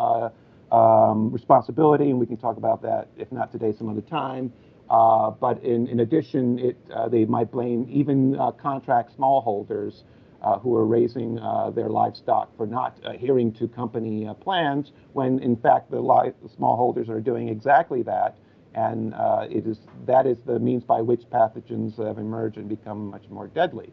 [0.72, 4.51] um, responsibility, and we can talk about that, if not today, some other time.
[4.89, 10.03] Uh, but in, in addition, it, uh, they might blame even uh, contract smallholders
[10.41, 15.39] uh, who are raising uh, their livestock for not adhering to company uh, plans, when
[15.39, 18.38] in fact the, li- smallholders are doing exactly that.
[18.76, 19.13] And
[19.49, 23.47] it is, that is the means by which pathogens have emerged and become much more
[23.47, 23.91] deadly.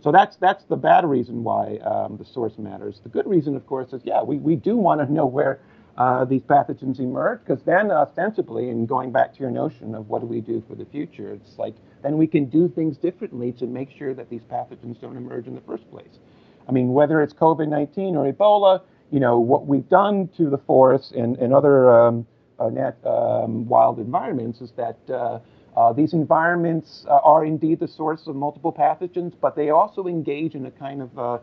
[0.00, 3.00] So that's, that's the bad reason why um, the source matters.
[3.02, 5.60] The good reason, of course, is yeah, we, we do want to know where
[5.98, 10.20] uh, these pathogens emerge, because then ostensibly, and going back to your notion of what
[10.20, 11.74] do we do for the future, it's like
[12.04, 15.56] then we can do things differently to make sure that these pathogens don't emerge in
[15.56, 16.20] the first place.
[16.68, 21.10] I mean, whether it's COVID-19 or Ebola, you know, what we've done to the forests
[21.16, 22.26] and, and other um,
[22.60, 22.66] uh,
[23.04, 25.40] um, wild environments is that uh,
[25.76, 30.54] uh, these environments uh, are indeed the source of multiple pathogens, but they also engage
[30.54, 31.40] in a kind of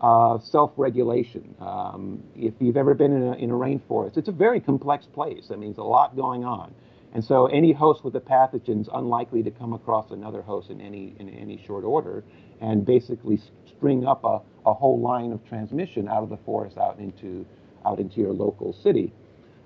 [0.00, 1.54] uh, self-regulation.
[1.60, 5.46] Um, if you've ever been in a, in a rainforest, it's a very complex place.
[5.50, 6.74] I mean, there's a lot going on.
[7.14, 10.80] And so any host with a pathogen is unlikely to come across another host in
[10.80, 12.22] any, in any short order
[12.60, 16.98] and basically string up a, a whole line of transmission out of the forest out
[16.98, 17.46] into,
[17.86, 19.12] out into your local city.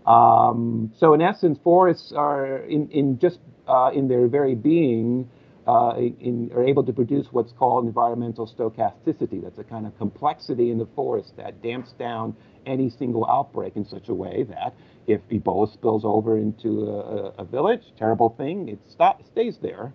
[0.06, 5.28] Um, so in essence, forests are in, in just uh, in their very being
[5.66, 9.42] uh, in, are able to produce what's called environmental stochasticity.
[9.42, 12.36] That's a kind of complexity in the forest that damps down
[12.66, 14.74] any single outbreak in such a way that
[15.06, 19.92] if Ebola spills over into a, a village, terrible thing, it stop, stays there.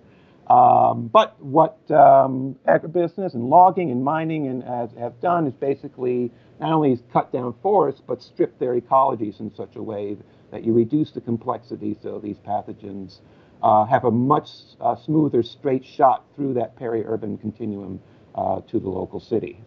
[0.49, 6.32] Um, but what um, agribusiness and logging and mining and has, have done is basically
[6.59, 10.18] not only cut down forests, but strip their ecologies in such a way
[10.51, 13.20] that you reduce the complexity so these pathogens
[13.62, 14.49] have a much
[14.80, 17.99] uh, smoother straight shot through that peri-urban continuum
[18.36, 19.60] uh, to the local city.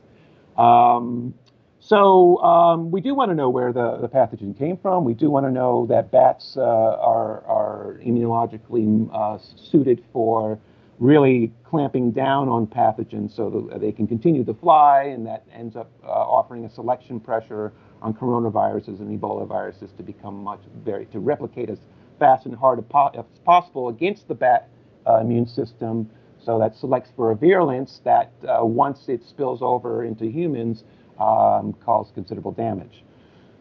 [0.57, 1.35] Um,
[1.81, 5.05] so um, we do want to know where the, the pathogen came from.
[5.05, 10.59] We do want to know that bats uh, are, are immunologically uh, suited for
[10.99, 15.75] really clamping down on pathogens so that they can continue to fly, and that ends
[15.75, 17.73] up uh, offering a selection pressure
[18.03, 21.79] on coronaviruses and Ebola viruses to become much very to replicate as
[22.21, 22.79] fast and hard
[23.19, 24.69] as possible against the bat
[25.09, 26.09] uh, immune system.
[26.45, 30.85] So that selects for a virulence that uh, once it spills over into humans
[31.19, 33.03] um, cause considerable damage.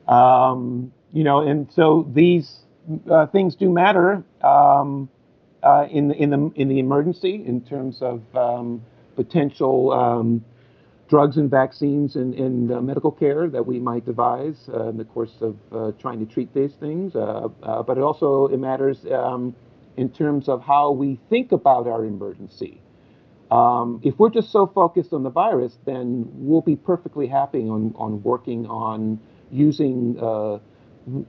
[0.08, 2.60] Um, you know, and so these
[3.10, 5.10] uh, things do matter um,
[5.64, 8.82] uh, in the in the in the emergency in terms of um,
[9.16, 10.44] potential um,
[11.10, 15.04] drugs and vaccines and, and uh, medical care that we might devise uh, in the
[15.04, 17.16] course of uh, trying to treat these things.
[17.16, 19.56] Uh, uh, but it also it matters um,
[19.98, 22.80] in terms of how we think about our emergency.
[23.50, 27.94] Um, if we're just so focused on the virus, then we'll be perfectly happy on,
[27.98, 29.20] on working on
[29.52, 30.60] using uh,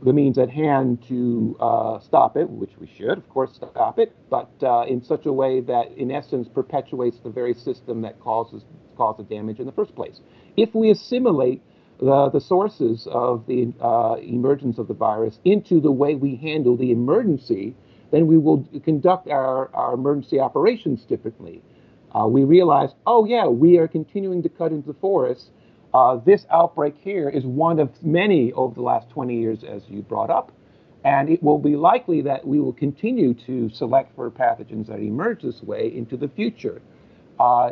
[0.03, 4.15] the means at hand to uh, stop it, which we should, of course, stop it,
[4.29, 8.63] but uh, in such a way that, in essence, perpetuates the very system that causes
[8.97, 10.21] cause the damage in the first place.
[10.57, 11.63] If we assimilate
[11.99, 16.77] the, the sources of the uh, emergence of the virus into the way we handle
[16.77, 17.75] the emergency,
[18.11, 21.63] then we will conduct our, our emergency operations differently.
[22.13, 25.51] Uh, we realize, oh yeah, we are continuing to cut into the forest.
[25.93, 30.03] Uh, this outbreak here is one of many over the last 20 years, as you
[30.03, 30.53] brought up,
[31.05, 35.43] and it will be likely that we will continue to select for pathogens that emerge
[35.43, 36.81] this way into the future.
[37.39, 37.71] Uh,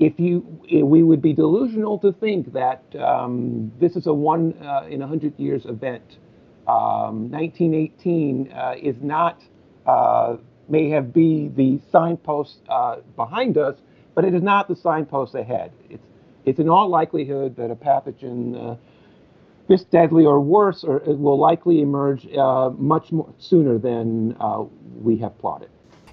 [0.00, 0.40] if you,
[0.82, 5.06] we would be delusional to think that um, this is a one uh, in a
[5.06, 6.18] hundred years event.
[6.66, 9.40] Um, 1918 uh, is not
[9.86, 10.36] uh,
[10.68, 13.76] may have be the signpost uh, behind us,
[14.14, 15.72] but it is not the signpost ahead.
[15.90, 16.02] It's,
[16.44, 18.76] it's in all likelihood that a pathogen uh,
[19.68, 24.62] this deadly or worse or will likely emerge uh, much more sooner than uh,
[25.00, 25.70] we have plotted.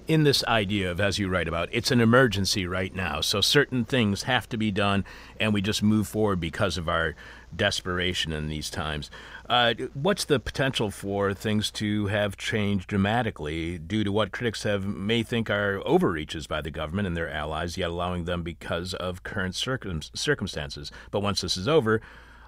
[0.08, 3.84] In this idea of, as you write about, it's an emergency right now, so certain
[3.84, 5.04] things have to be done,
[5.38, 7.14] and we just move forward because of our
[7.54, 9.12] desperation in these times.
[9.48, 14.84] Uh, what's the potential for things to have changed dramatically due to what critics have
[14.84, 19.22] may think are overreaches by the government and their allies, yet allowing them because of
[19.22, 20.90] current circum- circumstances?
[21.12, 22.00] But once this is over,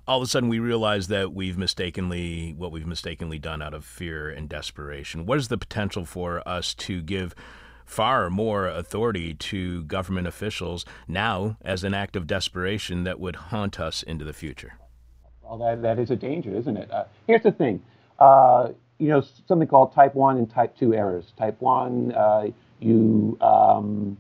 [0.06, 3.84] all of a sudden we realize that we've mistakenly what we've mistakenly done out of
[3.84, 5.26] fear and desperation.
[5.26, 7.34] What is the potential for us to give
[7.84, 13.78] far more authority to government officials now as an act of desperation that would haunt
[13.78, 14.74] us into the future?
[15.42, 16.90] Well, that, that is a danger, isn't it?
[16.90, 17.82] Uh, here's the thing.
[18.18, 21.32] Uh, you know, something called type 1 and type 2 errors.
[21.36, 22.46] Type 1, uh,
[22.80, 24.16] you, um,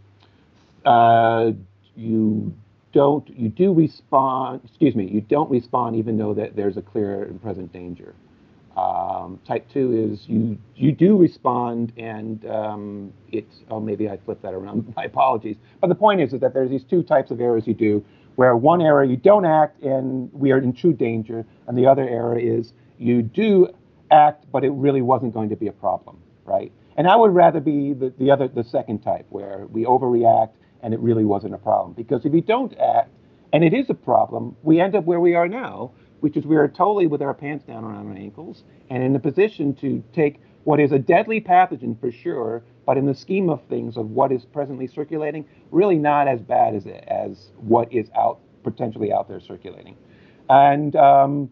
[0.84, 1.52] uh,
[1.96, 2.54] you
[2.94, 7.24] don't, you do respond, excuse me, you don't respond even though that there's a clear
[7.24, 8.14] and present danger.
[8.76, 14.42] Um, type 2 is you, you do respond and um, it's, oh, maybe I flipped
[14.42, 15.56] that around, my apologies.
[15.80, 18.04] But the point is, is that there's these two types of errors you do
[18.36, 22.08] where one error you don't act and we are in true danger, and the other
[22.08, 23.68] error is you do
[24.10, 26.72] act, but it really wasn't going to be a problem, right?
[26.96, 30.50] And I would rather be the, the other, the second type, where we overreact
[30.84, 31.94] and it really wasn't a problem.
[31.94, 33.10] Because if you don't act
[33.52, 36.56] and it is a problem, we end up where we are now, which is we
[36.56, 40.40] are totally with our pants down around our ankles and in a position to take
[40.64, 44.30] what is a deadly pathogen for sure, but in the scheme of things of what
[44.30, 49.40] is presently circulating, really not as bad as, as what is out potentially out there
[49.40, 49.96] circulating.
[50.50, 51.50] And um,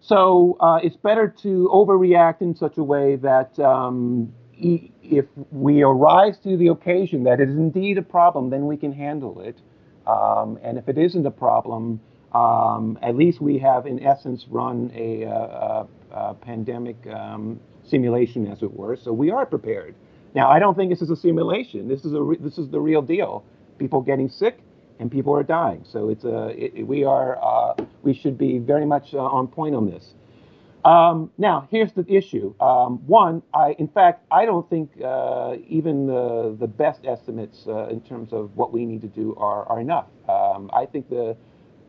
[0.00, 6.38] so uh, it's better to overreact in such a way that um, if we arise
[6.38, 9.60] to the occasion that it is indeed a problem, then we can handle it.
[10.06, 12.00] Um, and if it isn't a problem,
[12.32, 18.62] um, at least we have, in essence, run a, a, a, pandemic um, simulation, as
[18.62, 18.96] it were.
[18.96, 19.94] So we are prepared.
[20.34, 21.88] Now, I don't think this is a simulation.
[21.88, 23.44] This is a re- this is the real deal.
[23.78, 24.60] People getting sick
[24.98, 25.84] and people are dying.
[25.90, 29.74] So it's a it, we are uh, we should be very much uh, on point
[29.74, 30.14] on this.
[30.84, 32.54] Um, now, here's the issue.
[32.60, 37.88] Um, one, I in fact I don't think uh, even the the best estimates uh,
[37.88, 40.06] in terms of what we need to do are are enough.
[40.28, 41.36] Um, I think the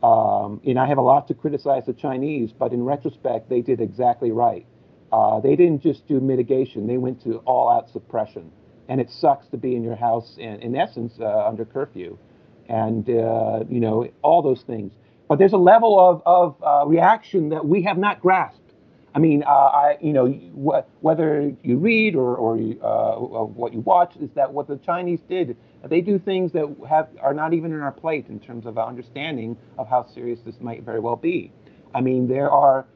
[0.06, 3.80] um, and I have a lot to criticize the Chinese, but in retrospect, they did
[3.80, 4.66] exactly right.
[5.12, 8.50] Uh, they didn't just do mitigation; they went to all-out suppression.
[8.88, 12.18] And it sucks to be in your house, in, in essence, uh, under curfew,
[12.68, 14.92] and uh, you know all those things.
[15.28, 18.59] But there's a level of, of uh, reaction that we have not grasped.
[19.14, 23.80] I mean, uh, I, you know, wh- whether you read or, or, uh, what you
[23.80, 25.56] watch is that what the Chinese did.
[25.84, 28.86] They do things that have are not even in our plate in terms of our
[28.86, 31.52] understanding of how serious this might very well be.
[31.94, 32.86] I mean, there are,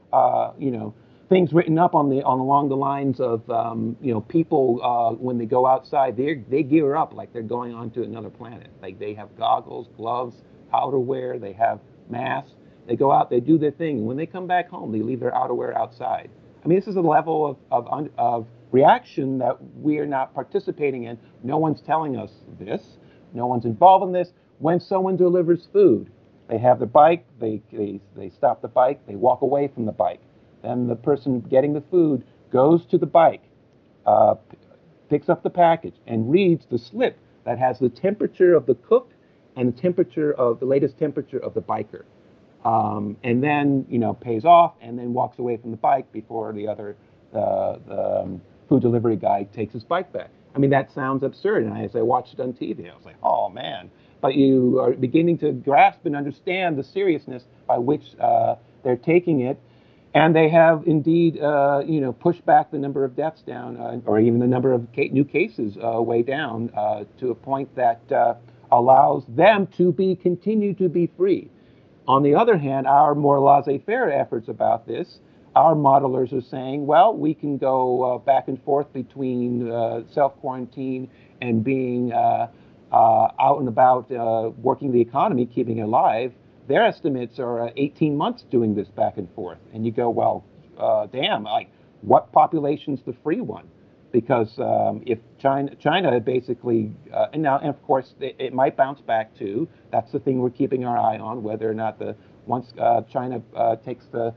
[0.59, 0.95] you know,
[1.29, 5.15] things written up on the on along the lines of um, you know people uh,
[5.15, 8.69] when they go outside they they gear up like they're going on to another planet
[8.83, 10.43] like they have goggles gloves
[10.73, 12.53] outerwear they have masks
[12.87, 15.21] they go out they do their thing and when they come back home they leave
[15.21, 16.31] their outerwear outside.
[16.65, 21.05] I mean this is a level of of, of reaction that we are not participating
[21.05, 21.19] in.
[21.43, 22.99] No one's telling us this.
[23.33, 24.33] No one's involved in this.
[24.59, 26.11] When someone delivers food
[26.49, 29.93] they have the bike they, they, they stop the bike they walk away from the
[29.93, 30.21] bike.
[30.63, 33.43] Then the person getting the food goes to the bike,
[34.07, 34.37] uh,
[35.11, 39.11] picks up the package, and reads the slip that has the temperature of the cook
[39.57, 42.05] and the temperature of the latest temperature of the biker.
[42.65, 46.53] Um, and then you know pays off and then walks away from the bike before
[46.53, 46.97] the other
[47.35, 50.31] uh, the um, food delivery guy takes his bike back.
[50.55, 53.17] I mean that sounds absurd, and as I watched it on TV, I was like,
[53.23, 53.91] oh man.
[54.23, 59.41] But you are beginning to grasp and understand the seriousness by which uh, they're taking
[59.41, 59.61] it,
[60.15, 64.01] and they have indeed uh, you know pushed back the number of deaths down, uh,
[64.07, 68.01] or even the number of new cases uh, way down uh, to a point that
[68.73, 71.51] allows them to be continue to be free.
[72.07, 75.19] On the other hand, our more laissez-faire efforts about this,
[75.57, 81.09] our modelers are saying, well, we can go uh, back and forth between uh, self-quarantine
[81.41, 82.49] and being uh,
[82.93, 86.33] uh out and about uh, working the economy, keeping it alive.
[86.69, 89.59] Their estimates are uh, 18 months doing this back and forth.
[89.73, 90.45] And you go, well,
[91.13, 91.71] damn, like,
[92.03, 93.67] what population's the free one?
[94.15, 98.77] Because um, if China, China basically, uh, and now, and of course, it, it, might
[98.77, 99.69] bounce back too.
[99.91, 102.15] That's the thing we're keeping our eye on, whether or not the
[102.47, 104.33] once uh, China uh, takes the,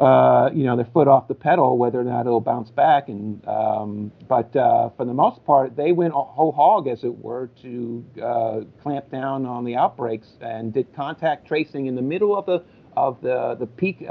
[0.00, 3.08] uh, you know, their foot off the pedal, whether or not it'll bounce back.
[3.08, 7.50] And um, but uh, for the most part, they went whole hog, as it were,
[7.62, 12.46] to uh, clamp down on the outbreaks and did contact tracing in the middle of
[12.46, 12.64] the
[12.96, 14.04] of the the peak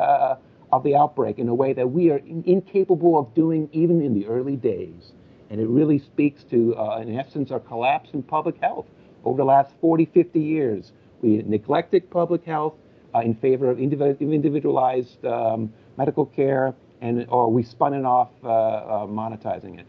[0.74, 4.26] of the outbreak in a way that we are incapable of doing even in the
[4.26, 5.12] early days.
[5.52, 8.88] And it really speaks to, uh, in essence, our collapse in public health
[9.24, 10.92] over the last 40, 50 years.
[11.22, 12.74] We neglected public health
[13.14, 18.48] uh, in favor of individualized um, medical care, and or we spun it off uh,
[18.48, 19.86] uh monetizing it.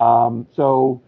[0.00, 1.00] Um, so,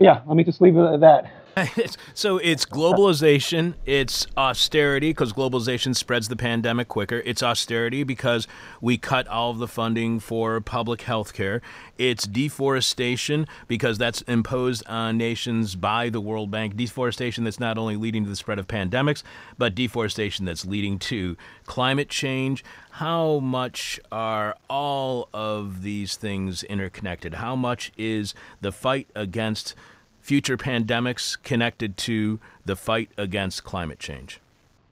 [0.00, 1.30] yeah, let me just leave it at that.
[2.14, 7.22] so it's globalization, it's austerity because globalization spreads the pandemic quicker.
[7.24, 8.46] It's austerity because
[8.80, 11.60] we cut all of the funding for public health care.
[11.98, 16.76] It's deforestation because that's imposed on nations by the World Bank.
[16.76, 19.22] Deforestation that's not only leading to the spread of pandemics,
[19.58, 21.36] but deforestation that's leading to
[21.66, 22.64] climate change.
[22.92, 27.34] How much are all of these things interconnected?
[27.34, 29.74] How much is the fight against
[30.22, 34.40] future pandemics connected to the fight against climate change?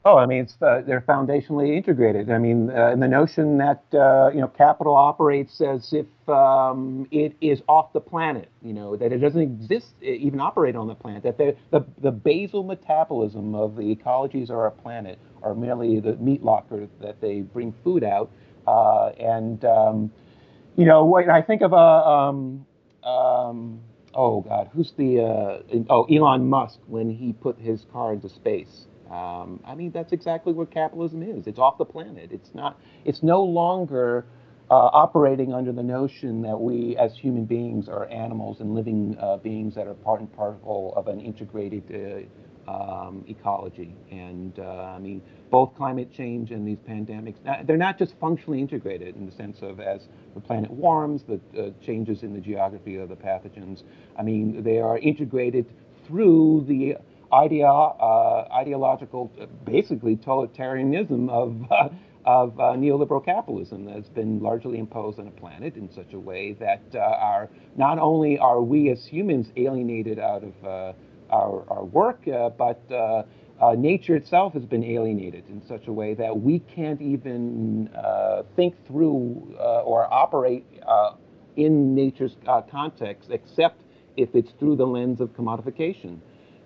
[0.03, 2.31] Oh, I mean, uh, they're foundationally integrated.
[2.31, 7.07] I mean, uh, and the notion that uh, you know capital operates as if um,
[7.11, 10.95] it is off the planet, you know, that it doesn't exist, even operate on the
[10.95, 11.23] planet.
[11.23, 16.43] That the the basal metabolism of the ecologies of our planet are merely the meat
[16.43, 18.31] locker that they bring food out.
[18.67, 20.11] Uh, and um,
[20.77, 22.65] you know, when I think of a um,
[23.05, 23.81] um
[24.15, 28.87] oh God, who's the uh, oh Elon Musk when he put his car into space.
[29.11, 31.47] Um, I mean, that's exactly what capitalism is.
[31.47, 32.31] It's off the planet.
[32.33, 32.79] It's not.
[33.05, 34.27] It's no longer
[34.71, 39.39] uh, operating under the notion that we, as human beings, are animals and living uh,
[39.39, 42.29] beings that are part and parcel of an integrated uh,
[42.69, 43.95] um, ecology.
[44.11, 47.37] And uh, I mean, both climate change and these pandemics,
[47.67, 50.03] they're not just functionally integrated in the sense of as
[50.35, 53.83] the planet warms, the uh, changes in the geography of the pathogens.
[54.19, 55.67] I mean, they are integrated
[56.07, 56.97] through the
[57.33, 59.31] ideo- uh, ideological,
[59.65, 61.93] basically totalitarianism of.
[62.27, 66.53] of uh, neoliberal capitalism that's been largely imposed on a planet in such a way
[66.53, 70.93] that uh, our not only are we as humans alienated out of uh,
[71.31, 73.23] our, our work, uh, but uh,
[73.61, 77.89] uh, nature itself has been alienated in such a way that we can't even
[78.57, 80.65] think through or operate
[81.57, 82.37] in nature's
[82.71, 83.83] context except
[84.17, 86.19] if it's through the lens of commodification.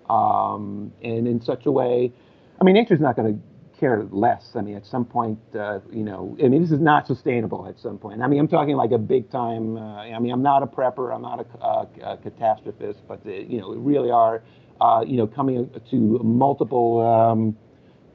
[0.09, 2.13] Um, and in such a way,
[2.61, 3.39] I mean, nature's not going to
[3.79, 4.51] care less.
[4.55, 7.79] I mean, at some point, uh, you know, I mean, this is not sustainable at
[7.79, 8.21] some point.
[8.21, 9.77] I mean, I'm talking like a big time.
[9.77, 13.59] Uh, I mean, I'm not a prepper, I'm not a, a, catastrophist, but the, you
[13.59, 14.43] know, we really are,
[14.81, 17.57] uh, you know, coming to multiple um,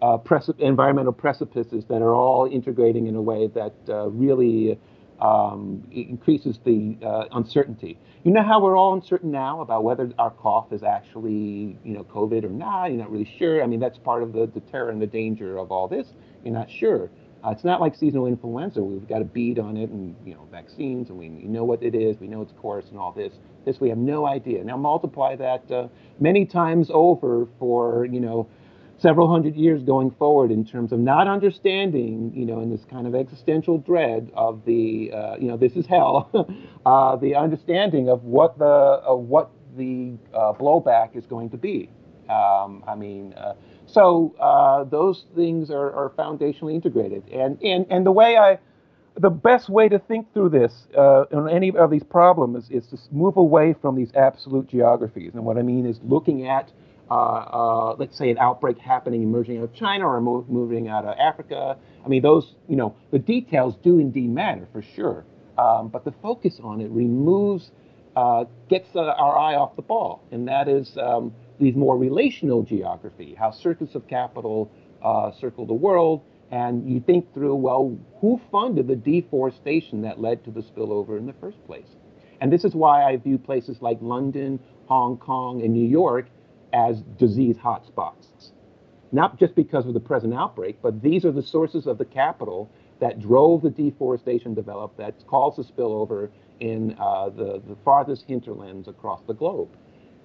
[0.03, 0.19] uh,
[0.59, 4.79] environmental precipices that are all integrating in a way that uh, really
[5.21, 7.99] um, increases the uh, uncertainty.
[8.25, 12.05] You know how we're all uncertain now about whether our cough is actually, you know,
[12.05, 12.87] COVID or not.
[12.87, 13.63] You're not really sure.
[13.63, 16.09] I mean, that's part of the, the terror and the danger of all this.
[16.45, 17.11] You're not sure.
[17.43, 18.83] Uh, it's not like seasonal influenza.
[18.83, 21.95] We've got a bead on it, and you know, vaccines, and we know what it
[21.95, 22.19] is.
[22.21, 23.33] We know its course and all this.
[23.65, 24.63] This we have no idea.
[24.63, 28.47] Now multiply that uh, many times over for you know
[29.01, 33.07] several hundred years going forward in terms of not understanding, you know, in this kind
[33.07, 36.31] of existential dread of the, uh, you know, this is hell,
[36.87, 41.91] uh, the understanding of what the of what the uh, blowback is going to be.
[42.29, 43.55] Um, I mean, uh,
[43.87, 48.59] so uh, those things are, are, foundationally integrated, and and and the way I.
[49.17, 52.91] The best way to think through this uh, on any of these problems is, is
[52.91, 55.33] to move away from these absolute geographies.
[55.35, 56.71] And what I mean is looking at
[57.11, 61.05] uh, uh, let's say, an outbreak happening emerging out of China or mo- moving out
[61.05, 61.77] of Africa.
[62.05, 65.25] I mean, those, you know, the details do indeed matter for sure.
[65.59, 67.71] Um, but the focus on it removes,
[68.17, 72.63] uh, gets uh, our eye off the ball, and that is um, these more relational
[72.63, 74.71] geography, how circuits of capital
[75.41, 80.51] circle the world, and you think through, well, who funded the deforestation that led to
[80.51, 81.87] the spillover in the first place?
[82.41, 86.27] And this is why I view places like London, Hong Kong, and New York
[86.73, 88.53] as disease hotspots.
[89.13, 92.71] Not just because of the present outbreak, but these are the sources of the capital
[93.01, 98.87] that drove the deforestation develop that caused the spillover in uh, the, the farthest hinterlands
[98.87, 99.69] across the globe.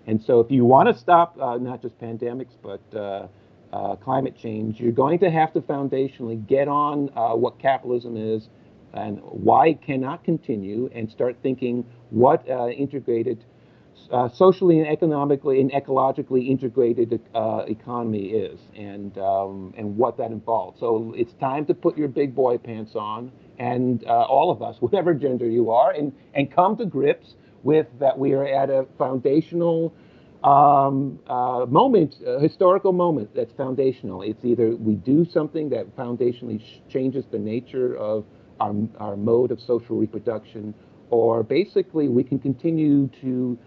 [0.07, 3.27] And so if you want to stop uh, not just pandemics, but uh,
[3.73, 8.49] uh, climate change, you're going to have to foundationally get on uh, what capitalism is
[8.93, 13.43] and why it cannot continue and start thinking what uh, integrated,
[14.11, 20.31] uh, socially and economically and ecologically integrated uh, economy is and, um, and what that
[20.31, 20.79] involves.
[20.79, 24.77] So it's time to put your big boy pants on and uh, all of us,
[24.79, 28.85] whatever gender you are, and, and come to grips with that we are at a
[28.97, 29.93] foundational
[30.43, 34.21] um, uh, moment, a historical moment that's foundational.
[34.21, 38.25] It's either we do something that foundationally changes the nature of
[38.59, 40.75] our, our mode of social reproduction,
[41.09, 43.57] or basically we can continue to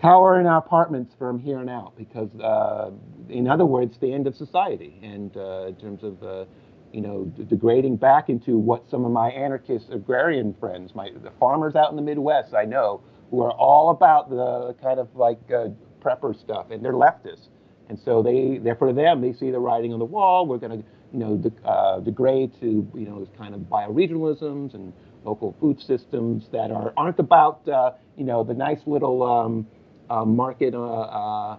[0.00, 2.90] tower in our apartments from here on out because, uh,
[3.28, 4.98] in other words, the end of society.
[5.02, 6.44] And uh, in terms of, uh,
[6.92, 11.74] you know, degrading back into what some of my anarchist agrarian friends, my the farmers
[11.74, 15.68] out in the Midwest, I know, who are all about the kind of like uh,
[16.00, 17.48] prepper stuff, and they're leftists.
[17.88, 20.46] And so they, for them, they see the writing on the wall.
[20.46, 24.74] We're going to, you know, de- uh, degrade to, you know, this kind of bioregionalisms
[24.74, 24.92] and
[25.24, 29.66] local food systems that are aren't about, uh, you know, the nice little um,
[30.10, 31.56] uh, market, uh, uh,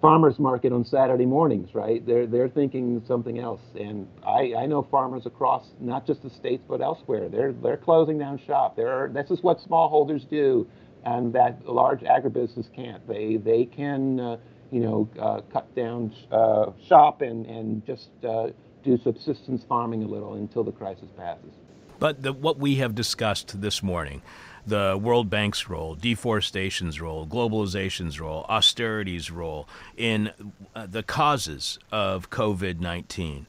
[0.00, 2.04] farmers market on Saturday mornings, right?
[2.06, 3.60] They're they're thinking something else.
[3.78, 7.28] And I, I know farmers across not just the states but elsewhere.
[7.28, 8.76] They're they're closing down shop.
[8.76, 10.66] They're this is what smallholders do,
[11.04, 13.06] and that large agribusiness can't.
[13.08, 14.20] They they can.
[14.20, 14.36] Uh,
[14.70, 20.34] you know, uh, cut down uh, shop and, and just do subsistence farming a little
[20.34, 21.52] until the crisis passes.
[21.98, 24.22] But the, what we have discussed this morning,
[24.66, 30.30] the World Bank's role, deforestation's role, globalization's role, austerity's role in
[30.74, 33.46] uh, the causes of COVID 19,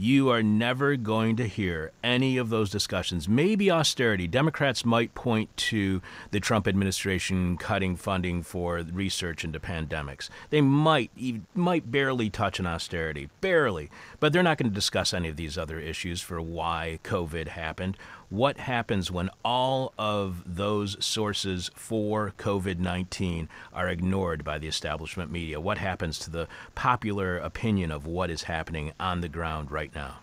[0.00, 3.28] you are never going to hear any of those discussions.
[3.28, 4.26] Maybe austerity.
[4.26, 6.00] Democrats might point to
[6.30, 10.30] the Trump administration cutting funding for research into pandemics.
[10.48, 11.10] They might
[11.54, 13.90] might barely touch on austerity, barely,
[14.20, 17.98] but they're not going to discuss any of these other issues for why COVID happened
[18.30, 25.30] what happens when all of those sources for COVID 19 are ignored by the establishment
[25.30, 25.60] media?
[25.60, 30.20] What happens to the popular opinion of what is happening on the ground right now?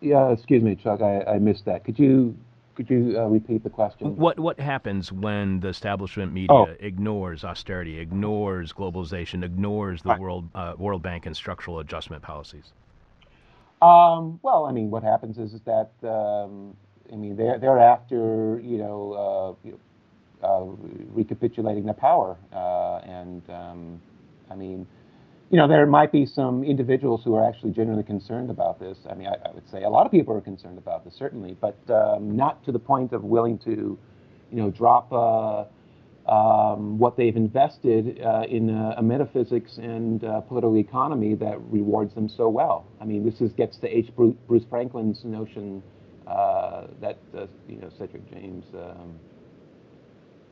[0.00, 1.84] Yeah, excuse me, Chuck, I, I missed that.
[1.84, 2.36] Could you
[2.74, 4.16] could you uh, repeat the question?
[4.16, 6.68] What what happens when the establishment media oh.
[6.80, 10.20] ignores austerity, ignores globalization, ignores the right.
[10.20, 12.72] World uh, World Bank and structural adjustment policies?
[13.82, 16.76] Um, well, I mean, what happens is, is that um,
[17.12, 19.58] I mean, they're, they're after you know,
[20.42, 20.64] uh, uh,
[21.12, 24.00] recapitulating the power, uh, and um,
[24.50, 24.86] I mean,
[25.50, 28.96] you know, there might be some individuals who are actually genuinely concerned about this.
[29.08, 31.56] I mean, I, I would say a lot of people are concerned about this, certainly,
[31.60, 33.98] but um, not to the point of willing to,
[34.50, 35.12] you know, drop.
[35.12, 35.64] Uh,
[36.24, 42.14] um, what they've invested uh, in a, a, metaphysics and uh, political economy that rewards
[42.14, 42.86] them so well.
[43.00, 44.08] I mean, this is, gets to H.
[44.14, 45.82] Bruce Franklin's notion
[46.32, 49.14] uh, that uh, you know Cedric James, um,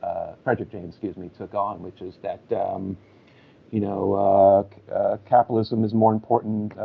[0.03, 2.97] uh, Frederick James, excuse me, took on, which is that um,
[3.71, 6.75] you know uh, capitalism is more important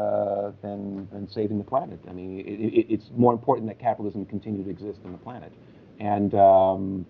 [0.63, 2.01] than than saving the planet.
[2.09, 5.53] I mean, it, it, it's more important that capitalism continue to exist on the planet,
[6.01, 7.07] and um,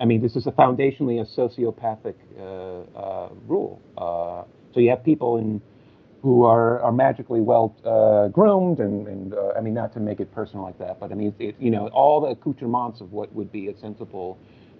[0.00, 3.80] I mean, this is a foundationally a sociopathic uh, uh, rule.
[3.96, 5.60] Uh, so you have people in
[6.22, 10.20] who are, are magically well uh, groomed, and, and uh, I mean, not to make
[10.20, 13.32] it personal like that, but I mean, it, you know, all the accoutrements of what
[13.34, 14.38] would be a sensible,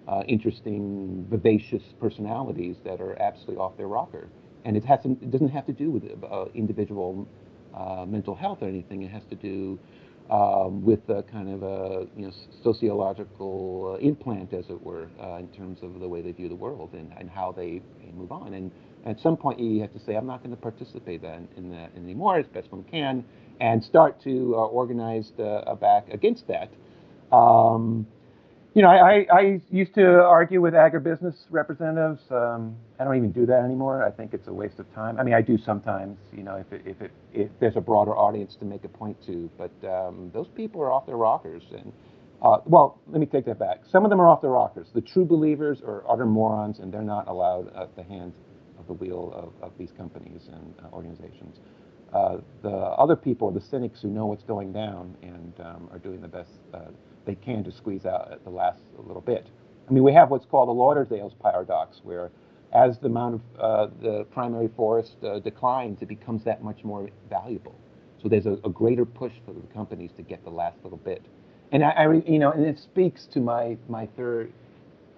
[0.08, 4.28] uh, interesting, vivacious personalities that are absolutely off their rocker.
[4.64, 6.02] And it, has to, it doesn't have to do with
[6.54, 7.28] individual
[8.06, 9.02] mental health or anything.
[9.02, 9.78] It has to do
[10.30, 12.32] um, with a kind of a you know,
[12.62, 16.56] sociological uh, implant, as it were, uh, in terms of the way they view the
[16.56, 18.54] world and, and how they, they move on.
[18.54, 18.72] And
[19.06, 21.92] at some point, you have to say, I'm not going to participate in, in that
[21.96, 23.24] anymore as best one can,
[23.60, 26.70] and start to uh, organize the, back against that.
[27.34, 28.06] Um,
[28.74, 32.20] you know, I, I used to argue with agribusiness representatives.
[32.30, 34.04] Um, I don't even do that anymore.
[34.04, 35.18] I think it's a waste of time.
[35.18, 38.14] I mean, I do sometimes, you know, if, it, if, it, if there's a broader
[38.14, 39.48] audience to make a point to.
[39.56, 41.62] But um, those people are off their rockers.
[41.72, 41.90] And,
[42.42, 43.80] uh, well, let me take that back.
[43.90, 44.88] Some of them are off their rockers.
[44.94, 48.45] The true believers are utter morons, and they're not allowed at the hand of
[48.86, 51.58] the wheel of, of these companies and uh, organizations.
[52.12, 55.98] Uh, the other people are the cynics who know what's going down and um, are
[55.98, 56.86] doing the best uh,
[57.24, 59.48] they can to squeeze out at the last little bit.
[59.88, 62.30] I mean, we have what's called the Lauderdale's paradox, where
[62.72, 67.08] as the amount of uh, the primary forest uh, declines, it becomes that much more
[67.28, 67.74] valuable.
[68.22, 71.24] So there's a, a, greater push for the companies to get the last little bit.
[71.72, 74.52] And I, I you know, and it speaks to my my third.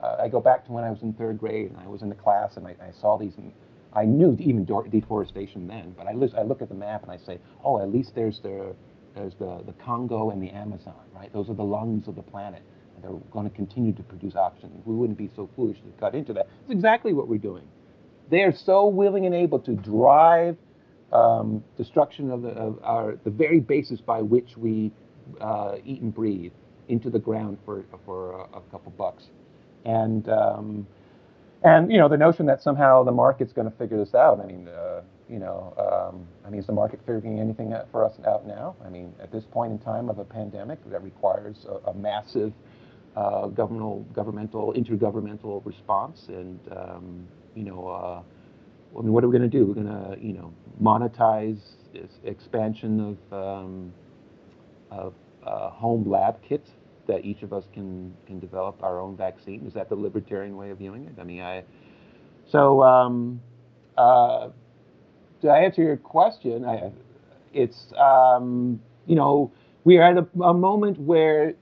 [0.02, 2.08] Uh, I go back to when I was in third grade and I was in
[2.08, 3.34] the class and I, I saw these.
[3.36, 3.52] And
[3.92, 7.38] I knew even deforestation then, but I, I look at the map and I say,
[7.64, 8.74] oh, at least there's the
[9.14, 11.32] there's the, the Congo and the Amazon, right?
[11.32, 12.62] Those are the lungs of the planet.
[12.94, 14.82] And they're going to continue to produce oxygen.
[14.84, 16.48] We wouldn't be so foolish to cut into that.
[16.62, 17.66] It's exactly what we're doing.
[18.30, 20.56] They are so willing and able to drive
[21.12, 24.92] um, destruction of, the, of our, the very basis by which we
[25.40, 26.52] uh, eat and breathe
[26.88, 29.24] into the ground for, for a, a couple bucks.
[29.88, 30.86] And, um,
[31.62, 34.46] and, you know, the notion that somehow the market's going to figure this out, I
[34.46, 38.12] mean, uh, you know, um, I mean, is the market figuring anything out for us
[38.26, 38.76] out now?
[38.84, 42.52] I mean, at this point in time of a pandemic that requires a, a massive
[43.16, 48.22] uh, governmental, governmental, intergovernmental response, and um, you know, uh,
[48.96, 49.66] I mean, what are we going to do?
[49.66, 51.60] We're going to, you know, monetize
[51.92, 53.92] this expansion of, um,
[54.90, 55.14] of
[55.44, 56.70] uh, home lab kits
[57.08, 59.66] that each of us can can develop our own vaccine.
[59.66, 61.20] Is that the libertarian way of viewing it?
[61.20, 61.64] I mean, I
[62.50, 62.82] so.
[62.82, 63.40] Um,
[63.96, 64.50] uh,
[65.42, 66.92] to answer your question, I,
[67.52, 69.50] it's um, you know
[69.84, 71.54] we are at a, a, moment where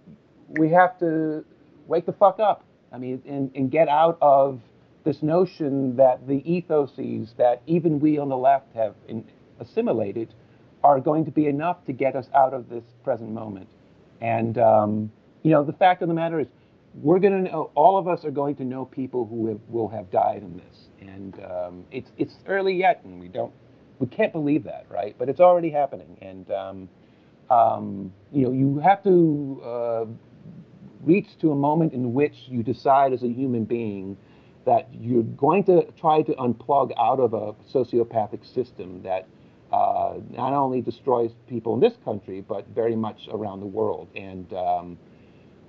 [0.58, 1.44] we have to
[1.86, 2.64] wake the fuck up.
[2.92, 4.60] I mean, and, and get out of
[5.04, 9.24] this notion that the ethoses that even we on the left have in,
[9.60, 10.34] assimilated
[10.82, 13.68] are going to be enough to get us out of this present moment.
[14.20, 15.12] And um,
[15.46, 16.48] you know, the fact of the matter is,
[16.94, 17.70] we're going to know.
[17.76, 20.88] All of us are going to know people who have, will have died in this,
[21.00, 23.52] and um, it's it's early yet, and we don't
[24.00, 25.14] we can't believe that, right?
[25.16, 26.88] But it's already happening, and um,
[27.48, 30.04] um, you know, you have to uh,
[31.04, 34.16] reach to a moment in which you decide as a human being
[34.64, 39.28] that you're going to try to unplug out of a sociopathic system that
[39.70, 44.08] uh, not only destroys people in this country, but very much around the world.
[44.16, 44.98] And um,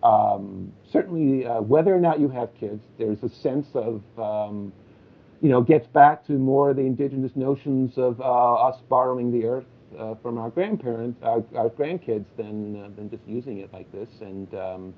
[0.04, 4.72] um certainly, uh, whether or not you have kids, there's a sense of um,
[5.42, 9.46] you know, gets back to more of the indigenous notions of uh, us borrowing the
[9.46, 9.66] earth
[9.98, 14.10] uh, from our grandparents, our, our grandkids, than uh, than just using it like this,
[14.22, 14.94] and um,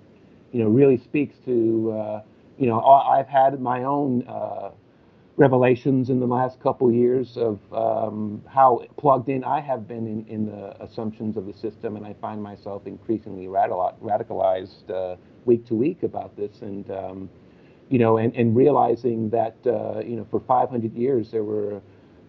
[0.51, 2.21] you know, really speaks to uh,
[2.59, 4.71] you know, I've had my own uh,
[5.39, 10.25] revelations in the last couple years of um, how plugged in I have been in,
[10.27, 15.15] in the assumptions of the system, and I find myself increasingly radicalized uh,
[15.45, 17.29] week to week about this, and um,
[17.87, 21.81] you know, and, and realizing that, uh, you know, for 500 years there were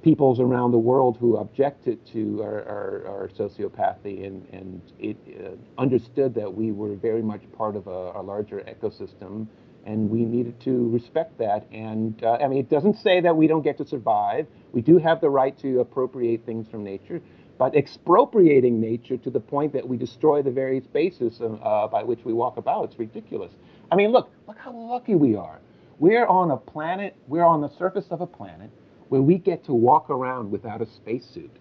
[0.03, 5.51] peoples around the world who objected to our, our, our sociopathy and, and it uh,
[5.81, 9.47] understood that we were very much part of a, a, larger ecosystem
[9.87, 11.67] and we needed to respect that.
[11.73, 14.47] And uh, I mean, it doesn't say that we don't get to survive.
[14.73, 17.21] We do have the right to appropriate things from nature,
[17.59, 22.25] but expropriating nature to the point that we destroy the very spaces uh, by which
[22.25, 23.53] we walk about, it's ridiculous.
[23.91, 25.61] I mean, look, look how lucky we are.
[25.99, 28.71] We're on a planet, we're on the surface of a planet
[29.11, 31.55] where we get to walk around without a spacesuit.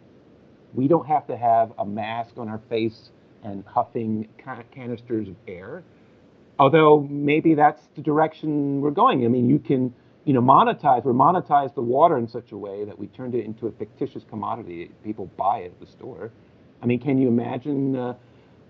[0.74, 3.10] We don't have to have a mask on our face
[3.44, 4.28] and huffing
[4.72, 5.84] canisters of air.
[6.60, 9.24] Although maybe that's the direction we're going.
[9.26, 9.94] I mean, you can,
[10.26, 13.46] you know, monetize or monetize the water in such a way that we turned it
[13.46, 14.92] into a fictitious commodity.
[15.04, 16.32] People buy it at the store.
[16.82, 18.14] I mean, can you imagine uh,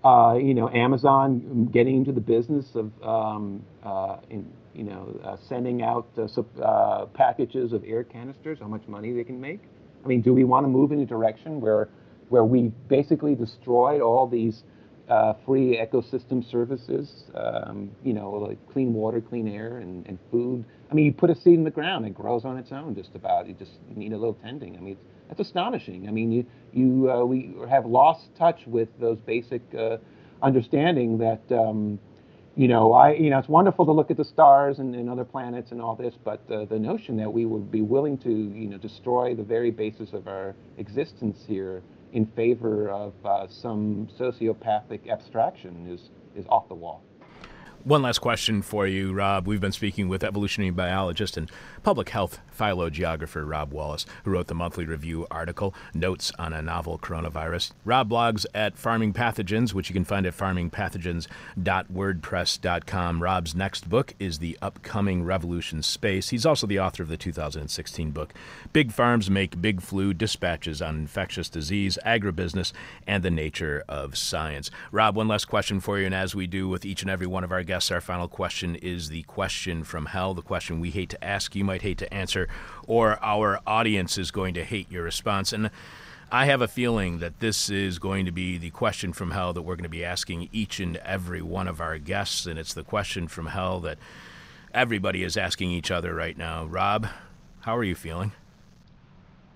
[0.04, 5.36] uh, you know, Amazon getting into the business of, um, uh, in, you know, uh,
[5.48, 9.60] sending out uh, uh, packages of air canisters, how much money they can make.
[10.02, 11.88] I mean, do we want to move in a direction where,
[12.30, 14.62] where we basically destroyed all these
[15.10, 20.64] uh, free ecosystem services, um, you know, like clean water, clean air, and, and food?
[20.90, 23.10] I mean, you put a seed in the ground, it grows on its own just
[23.14, 23.48] about.
[23.48, 24.76] You just need a little tending.
[24.76, 24.96] I mean,
[25.28, 26.08] that's astonishing.
[26.08, 29.96] I mean, you, you, uh, we have lost touch with those basic uh,
[30.42, 31.98] understanding that, um,
[32.56, 35.24] you know, I, you know, it's wonderful to look at the stars and, and other
[35.24, 38.68] planets and all this, but uh, the notion that we would be willing to, you
[38.68, 41.82] know, destroy the very basis of our existence here
[42.12, 47.02] in favor of uh, some sociopathic abstraction is, is off the wall.
[47.84, 49.46] One last question for you, Rob.
[49.46, 51.50] We've been speaking with evolutionary biologist and
[51.82, 56.98] public health phylogeographer Rob Wallace, who wrote the monthly review article, Notes on a Novel
[56.98, 57.72] Coronavirus.
[57.86, 63.22] Rob blogs at Farming Pathogens, which you can find at farmingpathogens.wordpress.com.
[63.22, 66.28] Rob's next book is The Upcoming Revolution Space.
[66.28, 68.34] He's also the author of the 2016 book,
[68.74, 72.74] Big Farms Make Big Flu Dispatches on Infectious Disease, Agribusiness,
[73.06, 74.70] and the Nature of Science.
[74.92, 77.42] Rob, one last question for you, and as we do with each and every one
[77.42, 81.08] of our guests, our final question is the question from hell, the question we hate
[81.08, 82.48] to ask, you might hate to answer,
[82.88, 85.52] or our audience is going to hate your response.
[85.52, 85.70] And
[86.32, 89.62] I have a feeling that this is going to be the question from hell that
[89.62, 92.82] we're going to be asking each and every one of our guests, and it's the
[92.82, 93.98] question from hell that
[94.74, 96.64] everybody is asking each other right now.
[96.64, 97.06] Rob,
[97.60, 98.32] how are you feeling?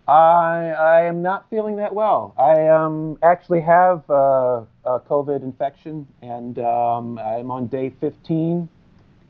[0.07, 2.35] I, I am not feeling that well.
[2.39, 8.69] I um, actually have uh, a COVID infection, and um, I'm on day 15.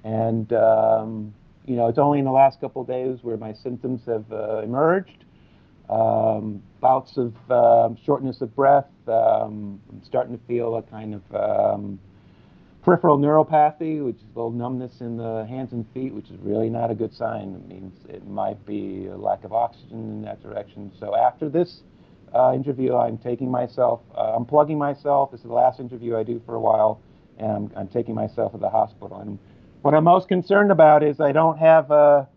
[0.03, 4.03] And um, you know, it's only in the last couple of days where my symptoms
[4.07, 5.25] have uh, emerged.
[5.89, 8.89] Um, bouts of uh, shortness of breath.
[9.07, 11.23] Um, I'm starting to feel a kind of
[12.85, 16.69] peripheral neuropathy, which is a little numbness in the hands and feet, which is really
[16.69, 17.55] not a good sign.
[17.55, 20.93] It means it might be a lack of oxygen in that direction.
[21.01, 21.81] So after this
[22.35, 25.31] uh, interview, I'm taking myself, uh, I'm plugging myself.
[25.31, 27.01] This is the last interview I do for a while,
[27.39, 29.19] and I'm, I'm taking myself to the hospital.
[29.19, 29.39] And
[29.81, 32.29] what I'm most concerned about is I don't have a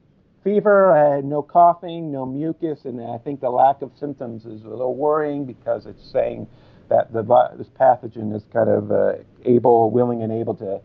[0.45, 4.64] fever, I had no coughing, no mucus, and I think the lack of symptoms is
[4.64, 6.48] a little worrying because it's saying
[6.89, 7.23] that the
[7.57, 9.13] this pathogen is kind of uh,
[9.45, 10.81] able, willing, and able to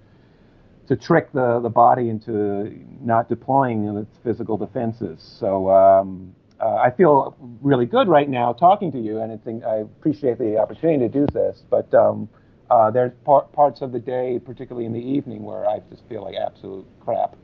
[0.88, 5.22] to trick the, the body into not deploying its physical defenses.
[5.40, 10.38] So um, uh, I feel really good right now talking to you, and I appreciate
[10.38, 11.62] the opportunity to do this.
[11.70, 12.28] But um,
[12.70, 16.22] uh, there's par- parts of the day, particularly in the evening, where I just feel
[16.22, 17.36] like absolute crap.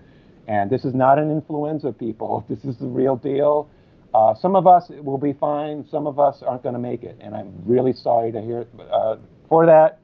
[0.47, 2.45] And this is not an influenza, people.
[2.51, 3.69] This is the real deal.
[4.15, 5.87] Uh, some of us will be fine.
[5.91, 9.17] Some of us aren't going to make it, and I'm really sorry to hear uh,
[9.49, 10.01] for that.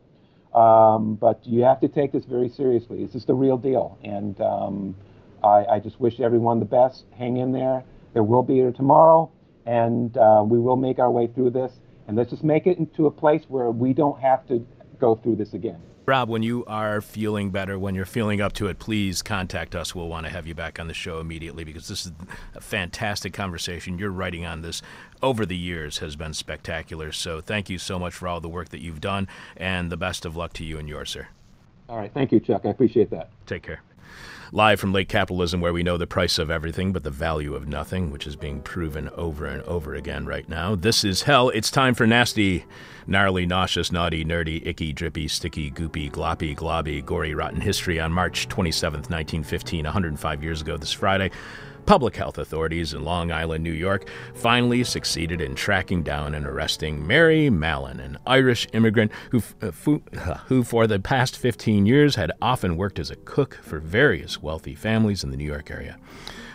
[0.58, 3.04] Um, but you have to take this very seriously.
[3.04, 4.94] This is the real deal, and um,
[5.42, 7.04] I, I, just wish everyone the best.
[7.18, 7.82] Hang in there.
[8.12, 9.32] There will be a tomorrow,
[9.66, 11.72] and uh, we will make our way through this.
[12.06, 14.64] And let's just make it into a place where we don't have to
[15.00, 15.80] go through this again.
[16.06, 19.94] Rob, when you are feeling better, when you're feeling up to it, please contact us.
[19.94, 22.12] We'll want to have you back on the show immediately because this is
[22.54, 23.98] a fantastic conversation.
[23.98, 24.82] Your writing on this
[25.22, 27.10] over the years has been spectacular.
[27.10, 30.26] So thank you so much for all the work that you've done, and the best
[30.26, 31.28] of luck to you and yours, sir.
[31.88, 32.12] All right.
[32.12, 32.62] Thank you, Chuck.
[32.66, 33.30] I appreciate that.
[33.46, 33.80] Take care.
[34.52, 37.68] Live from late capitalism, where we know the price of everything but the value of
[37.68, 40.74] nothing, which is being proven over and over again right now.
[40.74, 41.48] This is hell.
[41.50, 42.64] It's time for nasty,
[43.06, 48.48] gnarly, nauseous, naughty, nerdy, icky, drippy, sticky, goopy, gloppy, globby, gory, rotten history on March
[48.48, 51.30] 27th, 1915, 105 years ago this Friday
[51.86, 57.06] public health authorities in Long Island, New York, finally succeeded in tracking down and arresting
[57.06, 59.70] Mary Mallon, an Irish immigrant who, uh,
[60.46, 64.74] who, for the past 15 years, had often worked as a cook for various wealthy
[64.74, 65.98] families in the New York area.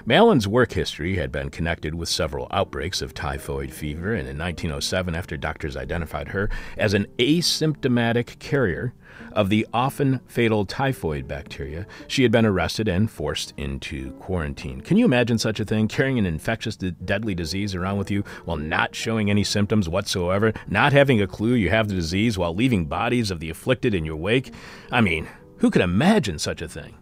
[0.06, 5.14] Mallon's work history had been connected with several outbreaks of typhoid fever, and in 1907,
[5.14, 8.94] after doctors identified her as an asymptomatic carrier
[9.34, 14.82] of the often fatal typhoid bacteria, she had been arrested and forced into quarantine.
[14.82, 15.88] Can you imagine such a thing?
[15.88, 20.94] Carrying an infectious, deadly disease around with you while not showing any symptoms whatsoever, not
[20.94, 24.16] having a clue you have the disease while leaving bodies of the afflicted in your
[24.16, 24.54] wake?
[24.92, 25.28] I mean,
[25.58, 26.96] who could imagine such a thing?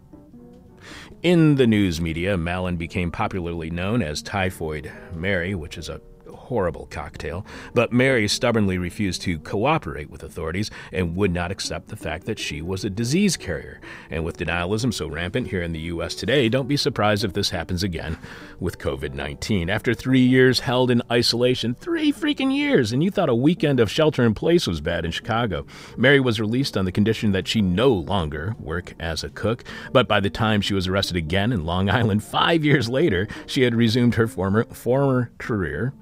[1.28, 6.00] In the news media, Mallon became popularly known as Typhoid Mary, which is a
[6.30, 11.96] horrible cocktail, but Mary stubbornly refused to cooperate with authorities and would not accept the
[11.96, 13.80] fact that she was a disease carrier.
[14.10, 16.16] And with denialism so rampant here in the U.S.
[16.16, 18.18] today, don't be surprised if this happens again
[18.60, 19.70] with COVID 19.
[19.70, 23.92] After three years held in isolation, three freaking years, and you thought a weekend of
[23.92, 25.66] shelter in place was bad in Chicago,
[25.96, 29.64] Mary was released on the condition that she no longer work as a cook.
[29.92, 33.62] But by the time she was arrested again in Long Island five years later, she
[33.62, 35.94] had resumed her former, former career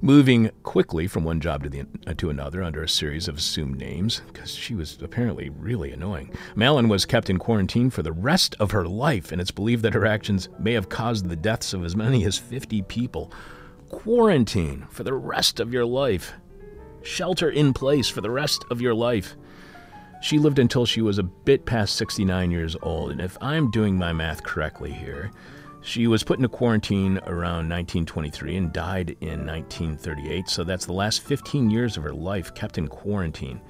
[0.00, 3.78] moving quickly from one job to, the, uh, to another under a series of assumed
[3.78, 6.32] names, because she was apparently really annoying.
[6.54, 9.94] Mallon was kept in quarantine for the rest of her life, and it's believed that
[9.94, 13.32] her actions may have caused the deaths of as many as 50 people.
[13.90, 16.32] Quarantine for the rest of your life.
[17.02, 19.36] Shelter in place for the rest of your life.
[20.22, 23.96] She lived until she was a bit past 69 years old, and if I'm doing
[23.96, 25.30] my math correctly here,
[25.82, 31.22] she was put into quarantine around 1923 and died in 1938, so that's the last
[31.22, 33.60] 15 years of her life kept in quarantine.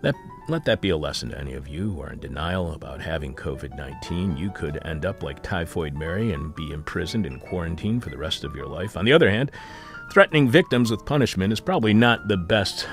[0.00, 0.14] That,
[0.48, 3.34] let that be a lesson to any of you who are in denial about having
[3.34, 4.36] COVID 19.
[4.36, 8.44] You could end up like Typhoid Mary and be imprisoned in quarantine for the rest
[8.44, 8.96] of your life.
[8.96, 9.50] On the other hand,
[10.10, 12.88] threatening victims with punishment is probably not the best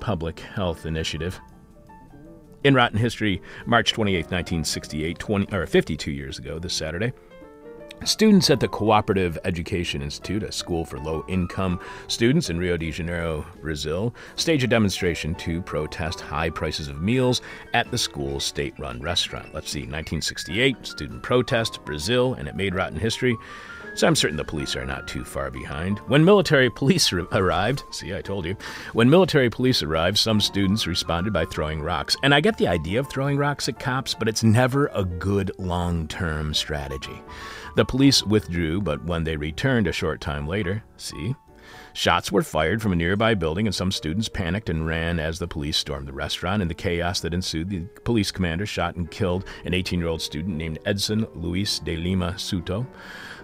[0.00, 1.40] public health initiative.
[2.64, 7.12] In Rotten History, March 28, 1968, 20, or 52 years ago this Saturday,
[8.04, 12.92] Students at the Cooperative Education Institute, a school for low income students in Rio de
[12.92, 17.40] Janeiro, Brazil, stage a demonstration to protest high prices of meals
[17.74, 19.52] at the school's state run restaurant.
[19.52, 23.36] Let's see, 1968, student protest, Brazil, and it made rotten history.
[23.96, 25.98] So I'm certain the police are not too far behind.
[26.00, 28.56] When military police arrived, see, I told you,
[28.92, 32.14] when military police arrived, some students responded by throwing rocks.
[32.22, 35.50] And I get the idea of throwing rocks at cops, but it's never a good
[35.58, 37.22] long term strategy.
[37.76, 41.34] The police withdrew, but when they returned a short time later, see,
[41.92, 45.48] Shots were fired from a nearby building, and some students panicked and ran as the
[45.48, 46.60] police stormed the restaurant.
[46.60, 50.20] In the chaos that ensued, the police commander shot and killed an 18 year old
[50.20, 52.86] student named Edson Luis de Lima Souto.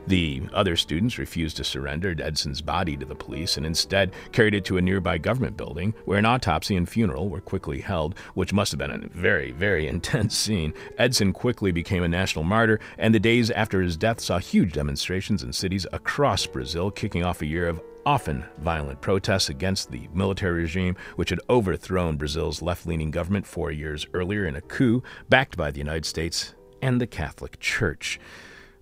[0.06, 4.64] The other students refused to surrender Edson's body to the police and instead carried it
[4.64, 8.72] to a nearby government building where an autopsy and funeral were quickly held, which must
[8.72, 10.74] have been a very, very intense scene.
[10.98, 15.42] Edson quickly became a national martyr, and the days after his death saw huge demonstrations
[15.42, 20.62] in cities across Brazil, kicking off a year of often violent protests against the military
[20.62, 25.56] regime, which had overthrown Brazil's left leaning government four years earlier in a coup backed
[25.56, 28.18] by the United States and the Catholic Church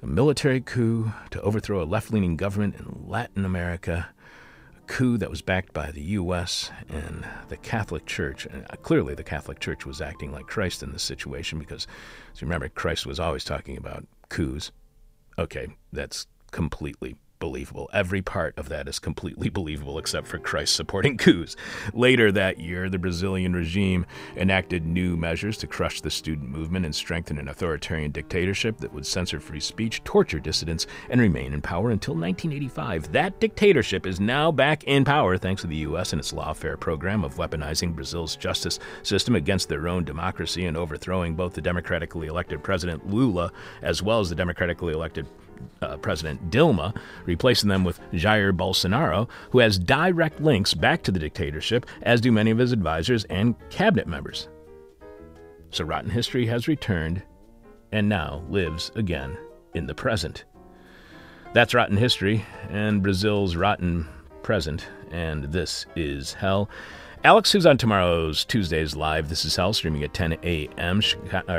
[0.03, 4.09] a military coup to overthrow a left leaning government in Latin America,
[4.76, 6.70] a coup that was backed by the U.S.
[6.88, 8.46] and the Catholic Church.
[8.46, 11.86] And uh, clearly, the Catholic Church was acting like Christ in this situation because,
[12.32, 14.72] as you remember, Christ was always talking about coups.
[15.38, 17.91] Okay, that's completely believable.
[17.93, 21.57] Every part of that is completely believable except for Christ supporting coups.
[21.93, 26.95] Later that year, the Brazilian regime enacted new measures to crush the student movement and
[26.95, 31.91] strengthen an authoritarian dictatorship that would censor free speech, torture dissidents, and remain in power
[31.91, 33.11] until 1985.
[33.12, 36.12] That dictatorship is now back in power thanks to the U.S.
[36.12, 41.34] and its lawfare program of weaponizing Brazil's justice system against their own democracy and overthrowing
[41.34, 43.51] both the democratically elected President Lula
[43.82, 45.26] as well as the democratically elected
[45.82, 51.18] uh, President Dilma, replacing them with Jair Bolsonaro, who has direct links back to the
[51.18, 54.48] dictatorship, as do many of his advisors and cabinet members.
[55.70, 57.22] So Rotten History has returned
[57.92, 59.36] and now lives again
[59.74, 60.44] in the present.
[61.52, 64.08] That's Rotten History and Brazil's rotten
[64.42, 66.70] present, and this is hell.
[67.22, 71.02] Alex, who's on tomorrow's Tuesday's live, This Is Hell, streaming at 10 a.m.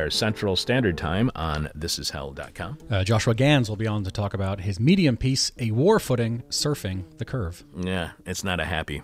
[0.10, 2.78] Central Standard Time on thisishell.com.
[2.90, 6.42] Uh, Joshua Gans will be on to talk about his medium piece, A War Footing
[6.50, 7.64] Surfing the Curve.
[7.78, 9.04] Yeah, it's not a happy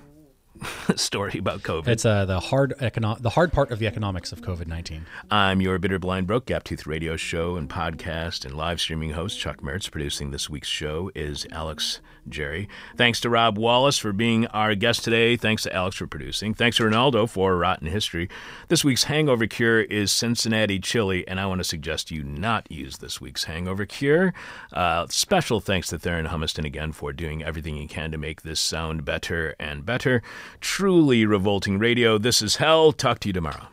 [0.96, 1.88] story about COVID.
[1.90, 5.06] It's uh, the hard econo- the hard part of the economics of COVID nineteen.
[5.30, 9.40] I'm your bitter, blind, broke, gap tooth radio show and podcast and live streaming host
[9.40, 9.92] Chuck Mertz.
[9.92, 12.68] Producing this week's show is Alex Jerry.
[12.96, 15.38] Thanks to Rob Wallace for being our guest today.
[15.38, 16.54] Thanks to Alex for producing.
[16.54, 18.30] Thanks to Ronaldo for Rotten History.
[18.68, 22.98] This week's hangover cure is Cincinnati chili, and I want to suggest you not use
[22.98, 24.34] this week's hangover cure.
[24.72, 28.60] Uh, special thanks to Theron Humiston again for doing everything he can to make this
[28.60, 30.22] sound better and better.
[30.62, 32.18] Truly revolting radio.
[32.18, 32.92] This is hell.
[32.92, 33.68] Talk to you tomorrow.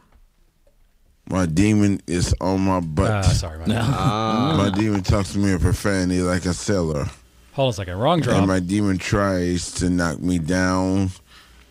[1.26, 3.10] My demon is on my butt.
[3.10, 3.80] Uh, sorry about that.
[4.58, 7.06] my demon talks to me in profanity like a sailor.
[7.54, 7.98] Hold on a second.
[7.98, 8.38] Wrong drop.
[8.38, 11.10] And my demon tries to knock me down.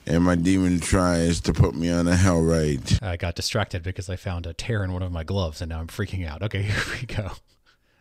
[0.05, 3.01] And my demon tries to put me on a hell ride.
[3.01, 5.79] I got distracted because I found a tear in one of my gloves and now
[5.79, 6.41] I'm freaking out.
[6.41, 7.31] Okay, here we go.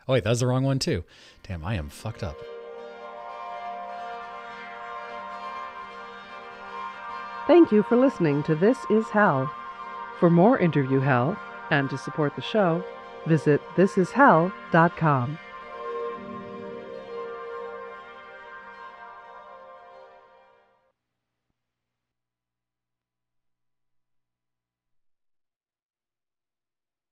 [0.09, 1.05] Oh, wait, that's the wrong one too.
[1.47, 2.37] Damn, I am fucked up.
[7.49, 9.53] Thank you for listening to This Is Hell.
[10.21, 11.37] For more interview hell
[11.71, 12.85] and to support the show,
[13.27, 15.39] visit thisishell.com.